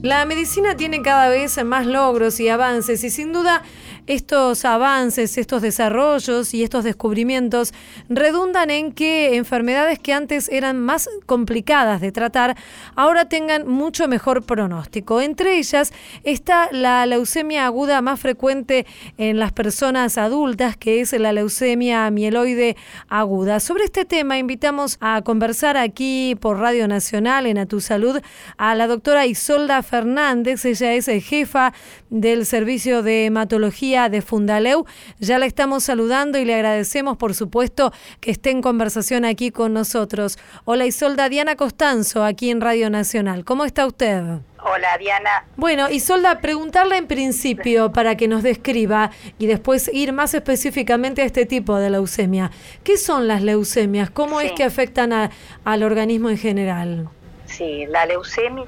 La 0.00 0.24
medicina 0.24 0.74
tiene 0.74 1.02
cada 1.02 1.28
vez 1.28 1.62
más 1.62 1.84
logros 1.84 2.40
y 2.40 2.48
avances 2.48 3.04
y 3.04 3.10
sin 3.10 3.34
duda 3.34 3.62
estos 4.06 4.64
avances, 4.64 5.38
estos 5.38 5.62
desarrollos 5.62 6.52
y 6.52 6.62
estos 6.62 6.84
descubrimientos 6.84 7.72
redundan 8.08 8.70
en 8.70 8.92
que 8.92 9.36
enfermedades 9.36 9.98
que 9.98 10.12
antes 10.12 10.48
eran 10.50 10.78
más 10.80 11.08
complicadas 11.26 12.00
de 12.00 12.12
tratar 12.12 12.56
ahora 12.96 13.28
tengan 13.28 13.66
mucho 13.66 14.06
mejor 14.08 14.44
pronóstico. 14.44 15.20
Entre 15.20 15.58
ellas 15.58 15.92
está 16.22 16.68
la 16.70 17.06
leucemia 17.06 17.64
aguda 17.64 18.02
más 18.02 18.20
frecuente 18.20 18.86
en 19.16 19.38
las 19.38 19.52
personas 19.52 20.18
adultas, 20.18 20.76
que 20.76 21.00
es 21.00 21.12
la 21.12 21.32
leucemia 21.32 22.10
mieloide 22.10 22.76
aguda. 23.08 23.60
Sobre 23.60 23.84
este 23.84 24.04
tema 24.04 24.36
invitamos 24.38 24.98
a 25.00 25.22
conversar 25.22 25.76
aquí 25.76 26.36
por 26.40 26.58
Radio 26.58 26.88
Nacional 26.88 27.46
en 27.46 27.58
A 27.58 27.66
Tu 27.66 27.80
Salud 27.80 28.20
a 28.58 28.74
la 28.74 28.86
doctora 28.86 29.26
Isolda 29.26 29.82
Fernández. 29.82 30.64
Ella 30.64 30.92
es 30.92 31.06
jefa 31.24 31.72
del 32.10 32.44
Servicio 32.44 33.02
de 33.02 33.26
Hematología 33.26 33.93
de 33.94 34.22
Fundaleu. 34.22 34.86
Ya 35.20 35.38
la 35.38 35.46
estamos 35.46 35.84
saludando 35.84 36.38
y 36.38 36.44
le 36.44 36.54
agradecemos, 36.54 37.16
por 37.16 37.32
supuesto, 37.32 37.92
que 38.20 38.32
esté 38.32 38.50
en 38.50 38.60
conversación 38.60 39.24
aquí 39.24 39.52
con 39.52 39.72
nosotros. 39.72 40.36
Hola 40.64 40.84
Isolda, 40.84 41.28
Diana 41.28 41.54
Costanzo, 41.54 42.24
aquí 42.24 42.50
en 42.50 42.60
Radio 42.60 42.90
Nacional. 42.90 43.44
¿Cómo 43.44 43.64
está 43.64 43.86
usted? 43.86 44.22
Hola 44.58 44.98
Diana. 44.98 45.44
Bueno, 45.56 45.88
Isolda, 45.90 46.40
preguntarle 46.40 46.96
en 46.96 47.06
principio 47.06 47.92
para 47.92 48.16
que 48.16 48.26
nos 48.26 48.42
describa 48.42 49.12
y 49.38 49.46
después 49.46 49.88
ir 49.92 50.12
más 50.12 50.34
específicamente 50.34 51.22
a 51.22 51.24
este 51.24 51.46
tipo 51.46 51.76
de 51.76 51.90
leucemia. 51.90 52.50
¿Qué 52.82 52.96
son 52.96 53.28
las 53.28 53.42
leucemias? 53.42 54.10
¿Cómo 54.10 54.40
es 54.40 54.52
que 54.52 54.64
afectan 54.64 55.30
al 55.64 55.82
organismo 55.84 56.30
en 56.30 56.38
general? 56.38 57.08
Sí, 57.46 57.86
la 57.86 58.06
leucemia 58.06 58.64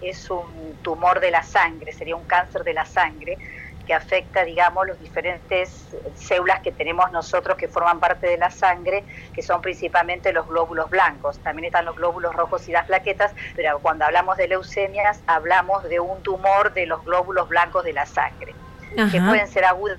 es 0.00 0.30
un 0.30 0.76
tumor 0.82 1.20
de 1.20 1.30
la 1.30 1.42
sangre, 1.42 1.92
sería 1.92 2.16
un 2.16 2.24
cáncer 2.24 2.64
de 2.64 2.72
la 2.72 2.86
sangre 2.86 3.36
que 3.86 3.94
afecta, 3.94 4.44
digamos, 4.44 4.86
los 4.86 5.00
diferentes 5.00 5.88
células 6.14 6.60
que 6.60 6.72
tenemos 6.72 7.10
nosotros 7.12 7.56
que 7.56 7.68
forman 7.68 8.00
parte 8.00 8.26
de 8.26 8.38
la 8.38 8.50
sangre, 8.50 9.04
que 9.34 9.42
son 9.42 9.60
principalmente 9.60 10.32
los 10.32 10.46
glóbulos 10.46 10.88
blancos. 10.90 11.38
También 11.40 11.66
están 11.66 11.84
los 11.84 11.96
glóbulos 11.96 12.34
rojos 12.34 12.68
y 12.68 12.72
las 12.72 12.86
plaquetas, 12.86 13.32
pero 13.56 13.78
cuando 13.80 14.04
hablamos 14.04 14.36
de 14.36 14.48
leucemias 14.48 15.20
hablamos 15.26 15.84
de 15.84 16.00
un 16.00 16.22
tumor 16.22 16.72
de 16.72 16.86
los 16.86 17.04
glóbulos 17.04 17.48
blancos 17.48 17.84
de 17.84 17.92
la 17.92 18.06
sangre, 18.06 18.54
que 19.10 19.20
pueden 19.20 19.48
ser 19.48 19.64
agudas 19.64 19.98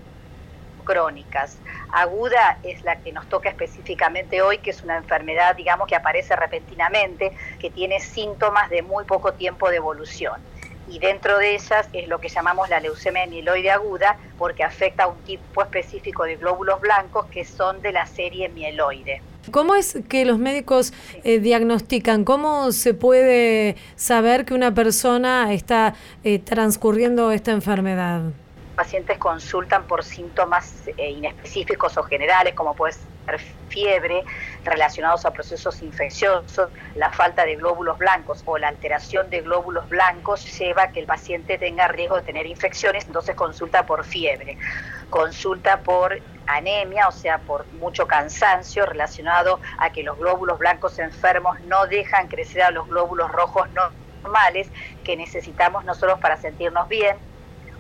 crónicas. 0.84 1.58
Aguda 1.94 2.58
es 2.64 2.84
la 2.84 2.98
que 2.98 3.12
nos 3.12 3.28
toca 3.30 3.50
específicamente 3.50 4.42
hoy, 4.42 4.58
que 4.58 4.72
es 4.72 4.84
una 4.84 4.98
enfermedad, 4.98 5.56
digamos, 5.56 5.88
que 5.88 5.96
aparece 5.96 6.36
repentinamente, 6.36 7.32
que 7.60 7.70
tiene 7.70 8.00
síntomas 8.00 8.70
de 8.70 8.82
muy 8.82 9.06
poco 9.06 9.34
tiempo 9.34 9.70
de 9.70 9.78
evolución 9.78 10.42
y 10.90 11.00
dentro 11.00 11.38
de 11.38 11.56
ellas 11.56 11.88
es 11.94 12.08
lo 12.08 12.20
que 12.20 12.30
llamamos 12.30 12.70
la 12.70 12.80
leucemia 12.80 13.26
mieloide 13.26 13.72
aguda 13.72 14.18
porque 14.38 14.64
afecta 14.64 15.04
a 15.04 15.08
un 15.08 15.18
tipo 15.24 15.62
específico 15.62 16.24
de 16.24 16.36
glóbulos 16.36 16.82
blancos 16.82 17.26
que 17.28 17.46
son 17.46 17.82
de 17.82 17.92
la 17.92 18.06
serie 18.06 18.50
mieloide. 18.50 19.22
¿Cómo 19.52 19.76
es 19.76 19.98
que 20.08 20.26
los 20.26 20.40
médicos 20.40 20.94
eh, 21.24 21.40
diagnostican? 21.40 22.24
¿Cómo 22.24 22.72
se 22.72 22.94
puede 22.94 23.76
saber 23.96 24.46
que 24.46 24.54
una 24.54 24.74
persona 24.74 25.52
está 25.54 25.96
eh, 26.24 26.40
transcurriendo 26.40 27.32
esta 27.32 27.52
enfermedad? 27.52 28.32
Pacientes 28.76 29.18
consultan 29.20 29.86
por 29.86 30.04
síntomas 30.04 30.88
eh, 30.98 31.12
inespecíficos 31.12 31.98
o 31.98 32.04
generales, 32.04 32.54
como 32.56 32.76
puede 32.76 32.94
ser 32.94 33.40
fiebre, 33.68 34.24
relacionados 34.64 35.26
a 35.26 35.32
procesos 35.32 35.82
infecciosos, 35.82 36.70
la 36.96 37.12
falta 37.12 37.46
de 37.46 37.56
glóbulos 37.56 37.98
blancos 37.98 38.42
o 38.46 38.58
la 38.58 38.68
alteración 38.68 39.30
de 39.30 39.42
glóbulos 39.42 39.88
blancos 39.90 40.46
lleva 40.58 40.84
a 40.84 40.92
que 40.92 41.00
el 41.00 41.06
paciente 41.06 41.58
tenga 41.58 41.88
riesgo 41.88 42.16
de 42.16 42.24
tener 42.24 42.46
infecciones, 42.46 43.06
entonces 43.08 43.36
consulta 43.36 43.86
por 43.86 44.04
fiebre, 44.04 44.58
consulta 45.10 45.84
por 45.84 46.22
anemia, 46.46 47.08
o 47.08 47.12
sea, 47.12 47.44
por 47.44 47.72
mucho 47.72 48.08
cansancio 48.08 48.86
relacionado 48.86 49.62
a 49.78 49.92
que 49.92 50.04
los 50.04 50.18
glóbulos 50.18 50.58
blancos 50.60 51.00
enfermos 51.00 51.62
no 51.62 51.88
dejan 51.88 52.28
crecer 52.28 52.64
a 52.64 52.72
los 52.72 52.88
glóbulos 52.88 53.32
rojos 53.32 53.68
normales 54.24 54.72
que 55.04 55.16
necesitamos 55.16 55.86
nosotros 55.86 56.20
para 56.20 56.38
sentirnos 56.38 56.88
bien 56.88 57.22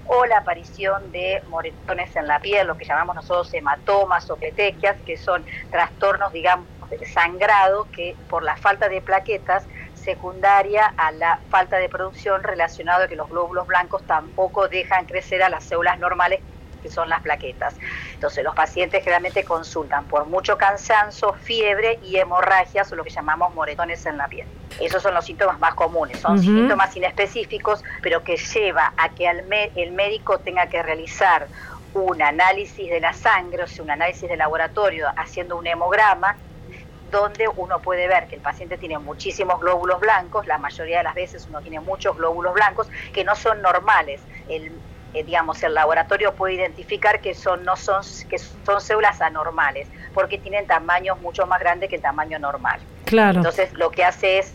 o 0.05 0.25
la 0.25 0.37
aparición 0.37 1.11
de 1.11 1.41
moretones 1.47 2.15
en 2.15 2.27
la 2.27 2.39
piel, 2.39 2.67
lo 2.67 2.77
que 2.77 2.85
llamamos 2.85 3.15
nosotros 3.15 3.53
hematomas 3.53 4.29
o 4.29 4.37
petequias, 4.37 4.97
que 5.05 5.17
son 5.17 5.45
trastornos, 5.69 6.31
digamos, 6.31 6.67
sangrado 7.13 7.89
que 7.91 8.15
por 8.27 8.43
la 8.43 8.55
falta 8.55 8.89
de 8.89 9.01
plaquetas 9.01 9.67
secundaria 9.93 10.85
a 10.85 11.11
la 11.11 11.41
falta 11.49 11.77
de 11.77 11.89
producción 11.89 12.43
relacionado 12.43 13.03
a 13.03 13.07
que 13.07 13.15
los 13.15 13.29
glóbulos 13.29 13.65
blancos 13.67 14.05
tampoco 14.05 14.67
dejan 14.67 15.05
crecer 15.05 15.41
a 15.43 15.49
las 15.49 15.63
células 15.63 15.97
normales 15.99 16.41
que 16.83 16.91
son 16.91 17.09
las 17.09 17.21
plaquetas. 17.21 17.75
Entonces 18.13 18.43
los 18.43 18.53
pacientes 18.53 18.99
generalmente 18.99 19.43
consultan 19.43 20.05
por 20.05 20.27
mucho 20.27 20.57
cansancio, 20.57 21.33
fiebre 21.33 21.99
y 22.03 22.17
hemorragias 22.17 22.91
o 22.91 22.95
lo 22.95 23.03
que 23.03 23.09
llamamos 23.09 23.55
moretones 23.55 24.05
en 24.05 24.17
la 24.17 24.27
piel. 24.27 24.47
Esos 24.79 25.01
son 25.01 25.13
los 25.13 25.25
síntomas 25.25 25.59
más 25.59 25.73
comunes, 25.73 26.19
son 26.19 26.39
síntomas 26.39 26.95
inespecíficos, 26.95 27.83
pero 28.01 28.23
que 28.23 28.37
lleva 28.37 28.93
a 28.97 29.09
que 29.09 29.27
el 29.27 29.91
médico 29.91 30.39
tenga 30.39 30.67
que 30.67 30.83
realizar 30.83 31.47
un 31.93 32.21
análisis 32.21 32.89
de 32.89 32.99
la 32.99 33.13
sangre, 33.13 33.63
o 33.63 33.67
sea, 33.67 33.83
un 33.83 33.91
análisis 33.91 34.27
de 34.27 34.35
laboratorio 34.35 35.07
haciendo 35.15 35.57
un 35.57 35.67
hemograma 35.67 36.35
donde 37.11 37.47
uno 37.47 37.79
puede 37.79 38.07
ver 38.07 38.27
que 38.27 38.35
el 38.35 38.41
paciente 38.41 38.77
tiene 38.77 38.97
muchísimos 38.97 39.59
glóbulos 39.61 39.99
blancos, 39.99 40.47
la 40.47 40.57
mayoría 40.57 40.97
de 40.97 41.03
las 41.03 41.13
veces 41.13 41.45
uno 41.47 41.61
tiene 41.61 41.79
muchos 41.79 42.17
glóbulos 42.17 42.55
blancos 42.55 42.87
que 43.13 43.23
no 43.23 43.35
son 43.35 43.61
normales. 43.61 44.19
El, 44.49 44.71
eh, 45.13 45.23
digamos, 45.23 45.61
el 45.63 45.73
laboratorio 45.73 46.33
puede 46.33 46.55
identificar 46.55 47.21
que 47.21 47.33
son, 47.33 47.63
no 47.63 47.75
son, 47.75 48.03
que 48.29 48.37
son 48.37 48.81
células 48.81 49.21
anormales, 49.21 49.87
porque 50.13 50.37
tienen 50.37 50.67
tamaños 50.67 51.19
mucho 51.21 51.45
más 51.45 51.59
grandes 51.59 51.89
que 51.89 51.97
el 51.97 52.01
tamaño 52.01 52.39
normal. 52.39 52.79
Claro. 53.05 53.37
Entonces, 53.37 53.73
lo 53.73 53.91
que 53.91 54.03
hace 54.03 54.39
es 54.39 54.53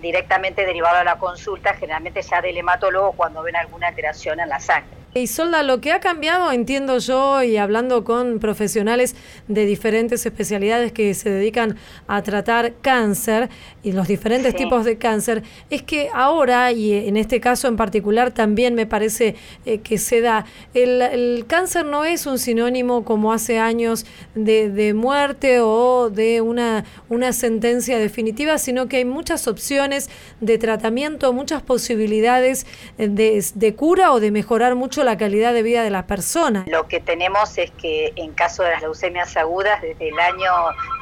directamente 0.00 0.64
derivarlo 0.64 1.00
a 1.00 1.04
la 1.04 1.18
consulta, 1.18 1.74
generalmente 1.74 2.22
ya 2.22 2.40
del 2.40 2.56
hematólogo 2.56 3.12
cuando 3.12 3.42
ven 3.42 3.56
alguna 3.56 3.88
alteración 3.88 4.40
en 4.40 4.48
la 4.48 4.60
sangre. 4.60 4.97
Y 5.14 5.26
Solda, 5.26 5.62
lo 5.62 5.80
que 5.80 5.92
ha 5.92 6.00
cambiado, 6.00 6.52
entiendo 6.52 6.98
yo, 6.98 7.42
y 7.42 7.56
hablando 7.56 8.04
con 8.04 8.38
profesionales 8.40 9.16
de 9.48 9.64
diferentes 9.64 10.26
especialidades 10.26 10.92
que 10.92 11.14
se 11.14 11.30
dedican 11.30 11.76
a 12.06 12.22
tratar 12.22 12.74
cáncer 12.82 13.48
y 13.82 13.92
los 13.92 14.06
diferentes 14.06 14.54
tipos 14.54 14.84
de 14.84 14.98
cáncer, 14.98 15.42
es 15.70 15.82
que 15.82 16.10
ahora, 16.12 16.72
y 16.72 16.92
en 16.92 17.16
este 17.16 17.40
caso 17.40 17.68
en 17.68 17.76
particular 17.76 18.32
también 18.32 18.74
me 18.74 18.84
parece 18.84 19.34
eh, 19.64 19.78
que 19.78 19.96
se 19.96 20.20
da, 20.20 20.44
el, 20.74 21.44
cáncer 21.46 21.86
no 21.86 22.04
es 22.04 22.26
un 22.26 22.38
sinónimo 22.38 23.04
como 23.04 23.32
hace 23.32 23.58
años 23.58 24.04
de, 24.34 24.68
de 24.68 24.92
muerte 24.92 25.60
o 25.60 26.10
de 26.10 26.42
una, 26.42 26.84
una 27.08 27.32
sentencia 27.32 27.98
definitiva, 27.98 28.58
sino 28.58 28.88
que 28.88 28.98
hay 28.98 29.04
muchas 29.06 29.48
opciones 29.48 30.10
de 30.42 30.58
tratamiento, 30.58 31.32
muchas 31.32 31.62
posibilidades 31.62 32.66
de, 32.98 33.42
de 33.54 33.74
cura 33.74 34.12
o 34.12 34.20
de 34.20 34.30
mejorar 34.30 34.74
mucho 34.74 34.97
la 35.04 35.16
calidad 35.16 35.52
de 35.52 35.62
vida 35.62 35.82
de 35.82 35.90
la 35.90 36.06
persona. 36.06 36.64
Lo 36.66 36.88
que 36.88 37.00
tenemos 37.00 37.56
es 37.58 37.70
que 37.72 38.12
en 38.16 38.32
caso 38.32 38.62
de 38.62 38.70
las 38.70 38.82
leucemias 38.82 39.36
agudas, 39.36 39.80
desde 39.82 40.08
el 40.08 40.18
año 40.18 40.52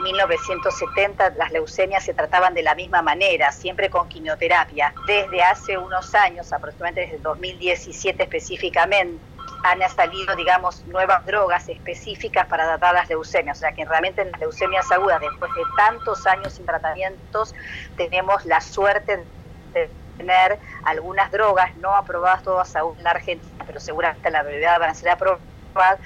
1970 0.02 1.30
las 1.37 1.52
leucemias 1.52 2.04
se 2.04 2.14
trataban 2.14 2.54
de 2.54 2.62
la 2.62 2.74
misma 2.74 3.02
manera, 3.02 3.52
siempre 3.52 3.90
con 3.90 4.09
quimioterapia. 4.09 4.94
Desde 5.06 5.42
hace 5.42 5.78
unos 5.78 6.14
años, 6.14 6.52
aproximadamente 6.52 7.02
desde 7.02 7.16
el 7.16 7.22
2017 7.22 8.22
específicamente, 8.22 9.18
han 9.62 9.80
salido, 9.90 10.37
digamos, 10.37 10.85
nuevas 10.87 11.24
drogas 11.26 11.68
específicas 11.68 12.46
para 12.46 12.64
tratar 12.64 12.94
las 12.94 13.09
leucemias. 13.09 13.59
O 13.59 13.61
sea 13.61 13.72
que 13.72 13.85
realmente 13.85 14.22
en 14.22 14.30
las 14.30 14.40
leucemias 14.40 14.90
agudas, 14.92 15.20
después 15.20 15.50
de 15.54 15.62
tantos 15.76 16.26
años 16.26 16.52
sin 16.52 16.66
tratamientos, 16.66 17.54
tenemos 17.96 18.44
la 18.44 18.61
suerte 18.61 19.24
de 19.72 19.90
tener 20.16 20.59
algunas 20.85 21.31
drogas 21.31 21.76
no 21.76 21.94
aprobadas 21.94 22.42
todas 22.42 22.74
aún 22.76 22.96
en 22.98 23.05
la 23.05 23.11
Argentina, 23.11 23.64
pero 23.66 23.81
seguramente 23.81 24.26
en 24.29 24.33
la 24.33 24.42
brevedad 24.42 24.79
van 24.79 24.90
a 24.90 24.94
ser 24.94 25.11
aprobadas 25.11 25.98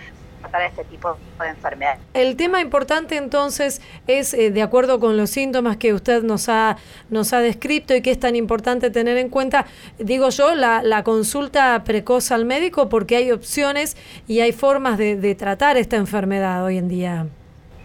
para 0.51 0.66
este 0.66 0.85
tipo 0.85 1.16
de 1.38 1.49
enfermedad. 1.49 1.99
El 2.14 2.37
tema 2.37 2.61
importante 2.61 3.16
entonces 3.16 3.83
es, 4.07 4.33
eh, 4.35 4.51
de 4.51 4.62
acuerdo 4.62 4.99
con 5.01 5.16
los 5.16 5.31
síntomas 5.31 5.77
que 5.77 5.92
usted 5.92 6.23
nos 6.23 6.49
ha, 6.49 6.77
nos 7.11 7.33
ha 7.33 7.40
descrito 7.40 7.94
y 7.94 8.03
que 8.03 8.11
es 8.11 8.18
tan 8.18 8.37
importante 8.37 8.90
tener 8.90 9.18
en 9.18 9.29
cuenta, 9.29 9.66
digo 9.99 10.31
yo, 10.31 10.55
la, 10.55 10.83
la 10.83 11.05
consulta 11.05 11.83
precoz 11.85 12.31
al 12.33 12.44
médico 12.44 12.88
porque 12.88 13.16
hay 13.16 13.33
opciones 13.33 13.96
y 14.27 14.40
hay 14.40 14.53
formas 14.53 14.99
de, 14.99 15.16
de 15.16 15.35
tratar 15.35 15.77
esta 15.77 15.96
enfermedad 15.96 16.64
hoy 16.64 16.79
en 16.79 16.88
día 16.88 17.27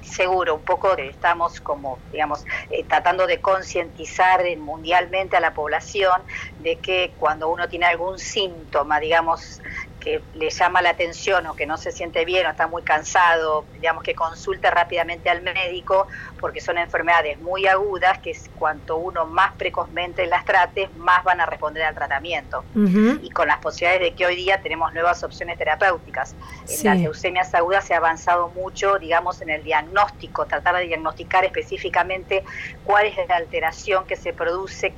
seguro, 0.06 0.56
un 0.56 0.63
poco 0.63 0.96
estamos 0.98 1.60
como, 1.62 2.00
digamos, 2.12 2.44
eh, 2.70 2.86
tratando 2.86 3.28
de 3.28 3.41
concientizar 3.41 4.41
mundialmente 4.58 5.36
a 5.36 5.39
la 5.39 5.54
población 5.54 6.26
de 6.58 6.80
que 6.80 7.15
cuando 7.18 7.50
uno 7.50 7.68
tiene 7.68 7.86
algún 7.86 8.18
síntoma, 8.20 9.00
digamos, 9.00 9.60
que 10.06 10.22
le 10.36 10.52
llama 10.52 10.84
la 10.84 10.91
atención 10.91 11.48
o 11.48 11.56
que 11.56 11.65
no 11.65 11.78
se 11.78 11.91
siente 11.91 12.26
bien 12.26 12.46
o 12.46 12.52
está 12.52 12.68
muy 12.68 12.84
cansado, 12.84 13.65
digamos 13.74 14.04
que 14.04 14.13
consulte 14.13 14.70
rápidamente 14.70 15.32
al 15.32 15.41
médico 15.41 16.08
porque 16.39 16.62
son 16.62 16.78
enfermedades 16.78 17.39
muy 17.39 17.65
agudas 17.65 18.20
que 18.20 18.38
cuanto 18.60 18.98
uno 18.98 19.26
más 19.26 19.54
precozmente 19.54 20.28
las 20.28 20.46
trate, 20.46 20.89
más 20.98 21.24
van 21.24 21.41
a 21.41 21.48
responder 21.48 21.84
al 21.84 21.96
tratamiento. 21.96 22.63
Y 22.76 23.32
con 23.32 23.48
las 23.48 23.58
posibilidades 23.58 24.12
de 24.12 24.15
que 24.15 24.28
hoy 24.28 24.36
día 24.36 24.62
tenemos 24.62 24.94
nuevas 24.94 25.24
opciones 25.24 25.58
terapéuticas. 25.58 26.36
En 26.70 26.86
las 26.86 26.98
leucemias 27.00 27.56
agudas 27.56 27.86
se 27.86 27.96
ha 27.96 27.98
avanzado 27.98 28.50
mucho, 28.50 29.00
digamos, 29.00 29.41
en 29.41 29.50
el 29.50 29.63
diagnóstico, 29.63 30.46
tratar 30.46 30.76
de 30.76 30.84
diagnosticar 30.84 31.46
específicamente 31.46 32.44
cuál 32.84 33.08
es 33.08 33.15
la 33.28 33.38
alteración 33.38 34.06
que 34.06 34.15
se 34.15 34.34
produce 34.34 34.94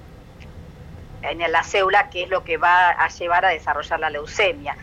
en 1.21 1.51
la 1.51 1.63
célula, 1.63 2.09
que 2.09 2.23
es 2.23 2.29
lo 2.29 2.43
que 2.43 2.57
va 2.57 2.89
a 2.89 3.07
llevar 3.09 3.45
a 3.45 3.49
desarrollar 3.49 3.99
la 3.99 4.09
leucemia. 4.09 4.75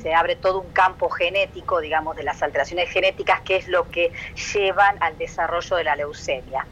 se 0.00 0.14
abre 0.14 0.36
todo 0.36 0.60
un 0.60 0.72
campo 0.72 1.08
genético, 1.08 1.80
digamos, 1.80 2.16
de 2.16 2.22
las 2.22 2.42
alteraciones 2.42 2.90
genéticas, 2.90 3.40
que 3.42 3.56
es 3.56 3.68
lo 3.68 3.88
que 3.90 4.12
llevan 4.52 4.96
al 5.00 5.16
desarrollo 5.18 5.76
de 5.76 5.84
la 5.84 5.96
leucemia. 5.96 6.66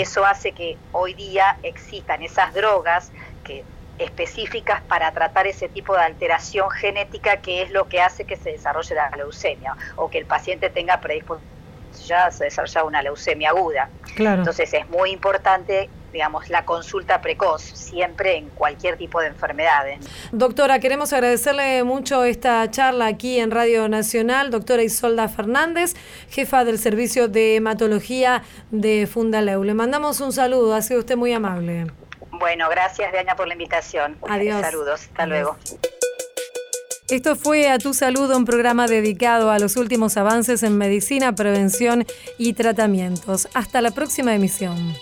Eso 0.00 0.24
hace 0.24 0.52
que 0.52 0.76
hoy 0.92 1.14
día 1.14 1.58
existan 1.62 2.22
esas 2.22 2.54
drogas 2.54 3.10
que 3.44 3.64
específicas 3.98 4.82
para 4.82 5.10
tratar 5.12 5.46
ese 5.46 5.68
tipo 5.68 5.94
de 5.94 6.02
alteración 6.02 6.70
genética 6.70 7.38
que 7.38 7.62
es 7.62 7.70
lo 7.70 7.88
que 7.88 8.02
hace 8.02 8.24
que 8.24 8.36
se 8.36 8.52
desarrolle 8.52 8.94
la 8.94 9.08
leucemia 9.16 9.74
o 9.96 10.10
que 10.10 10.18
el 10.18 10.26
paciente 10.26 10.68
tenga 10.68 11.00
predisposición 11.00 11.56
ya 12.04 12.30
se 12.30 12.44
desarrolla 12.44 12.84
una 12.84 13.02
leucemia 13.02 13.50
aguda. 13.50 13.88
Entonces 14.16 14.72
es 14.72 14.88
muy 14.88 15.10
importante 15.10 15.88
digamos, 16.16 16.48
la 16.48 16.64
consulta 16.64 17.20
precoz, 17.20 17.60
siempre 17.60 18.38
en 18.38 18.48
cualquier 18.48 18.96
tipo 18.96 19.20
de 19.20 19.26
enfermedades. 19.26 19.98
Doctora, 20.32 20.78
queremos 20.78 21.12
agradecerle 21.12 21.84
mucho 21.84 22.24
esta 22.24 22.70
charla 22.70 23.04
aquí 23.04 23.38
en 23.38 23.50
Radio 23.50 23.86
Nacional. 23.90 24.50
Doctora 24.50 24.82
Isolda 24.82 25.28
Fernández, 25.28 25.94
jefa 26.30 26.64
del 26.64 26.78
Servicio 26.78 27.28
de 27.28 27.56
Hematología 27.56 28.42
de 28.70 29.06
Fundaleu. 29.06 29.62
Le 29.62 29.74
mandamos 29.74 30.22
un 30.22 30.32
saludo, 30.32 30.74
ha 30.74 30.80
sido 30.80 31.00
usted 31.00 31.18
muy 31.18 31.34
amable. 31.34 31.88
Bueno, 32.32 32.70
gracias, 32.70 33.12
Diana, 33.12 33.36
por 33.36 33.46
la 33.46 33.52
invitación. 33.52 34.16
Adiós. 34.26 34.62
Saludos, 34.62 35.02
hasta 35.02 35.26
luego. 35.26 35.58
Esto 37.10 37.36
fue 37.36 37.68
A 37.68 37.78
Tu 37.78 37.92
Salud, 37.92 38.34
un 38.34 38.46
programa 38.46 38.86
dedicado 38.86 39.50
a 39.50 39.58
los 39.58 39.76
últimos 39.76 40.16
avances 40.16 40.62
en 40.62 40.78
medicina, 40.78 41.34
prevención 41.34 42.06
y 42.38 42.54
tratamientos. 42.54 43.48
Hasta 43.52 43.82
la 43.82 43.90
próxima 43.90 44.34
emisión. 44.34 44.96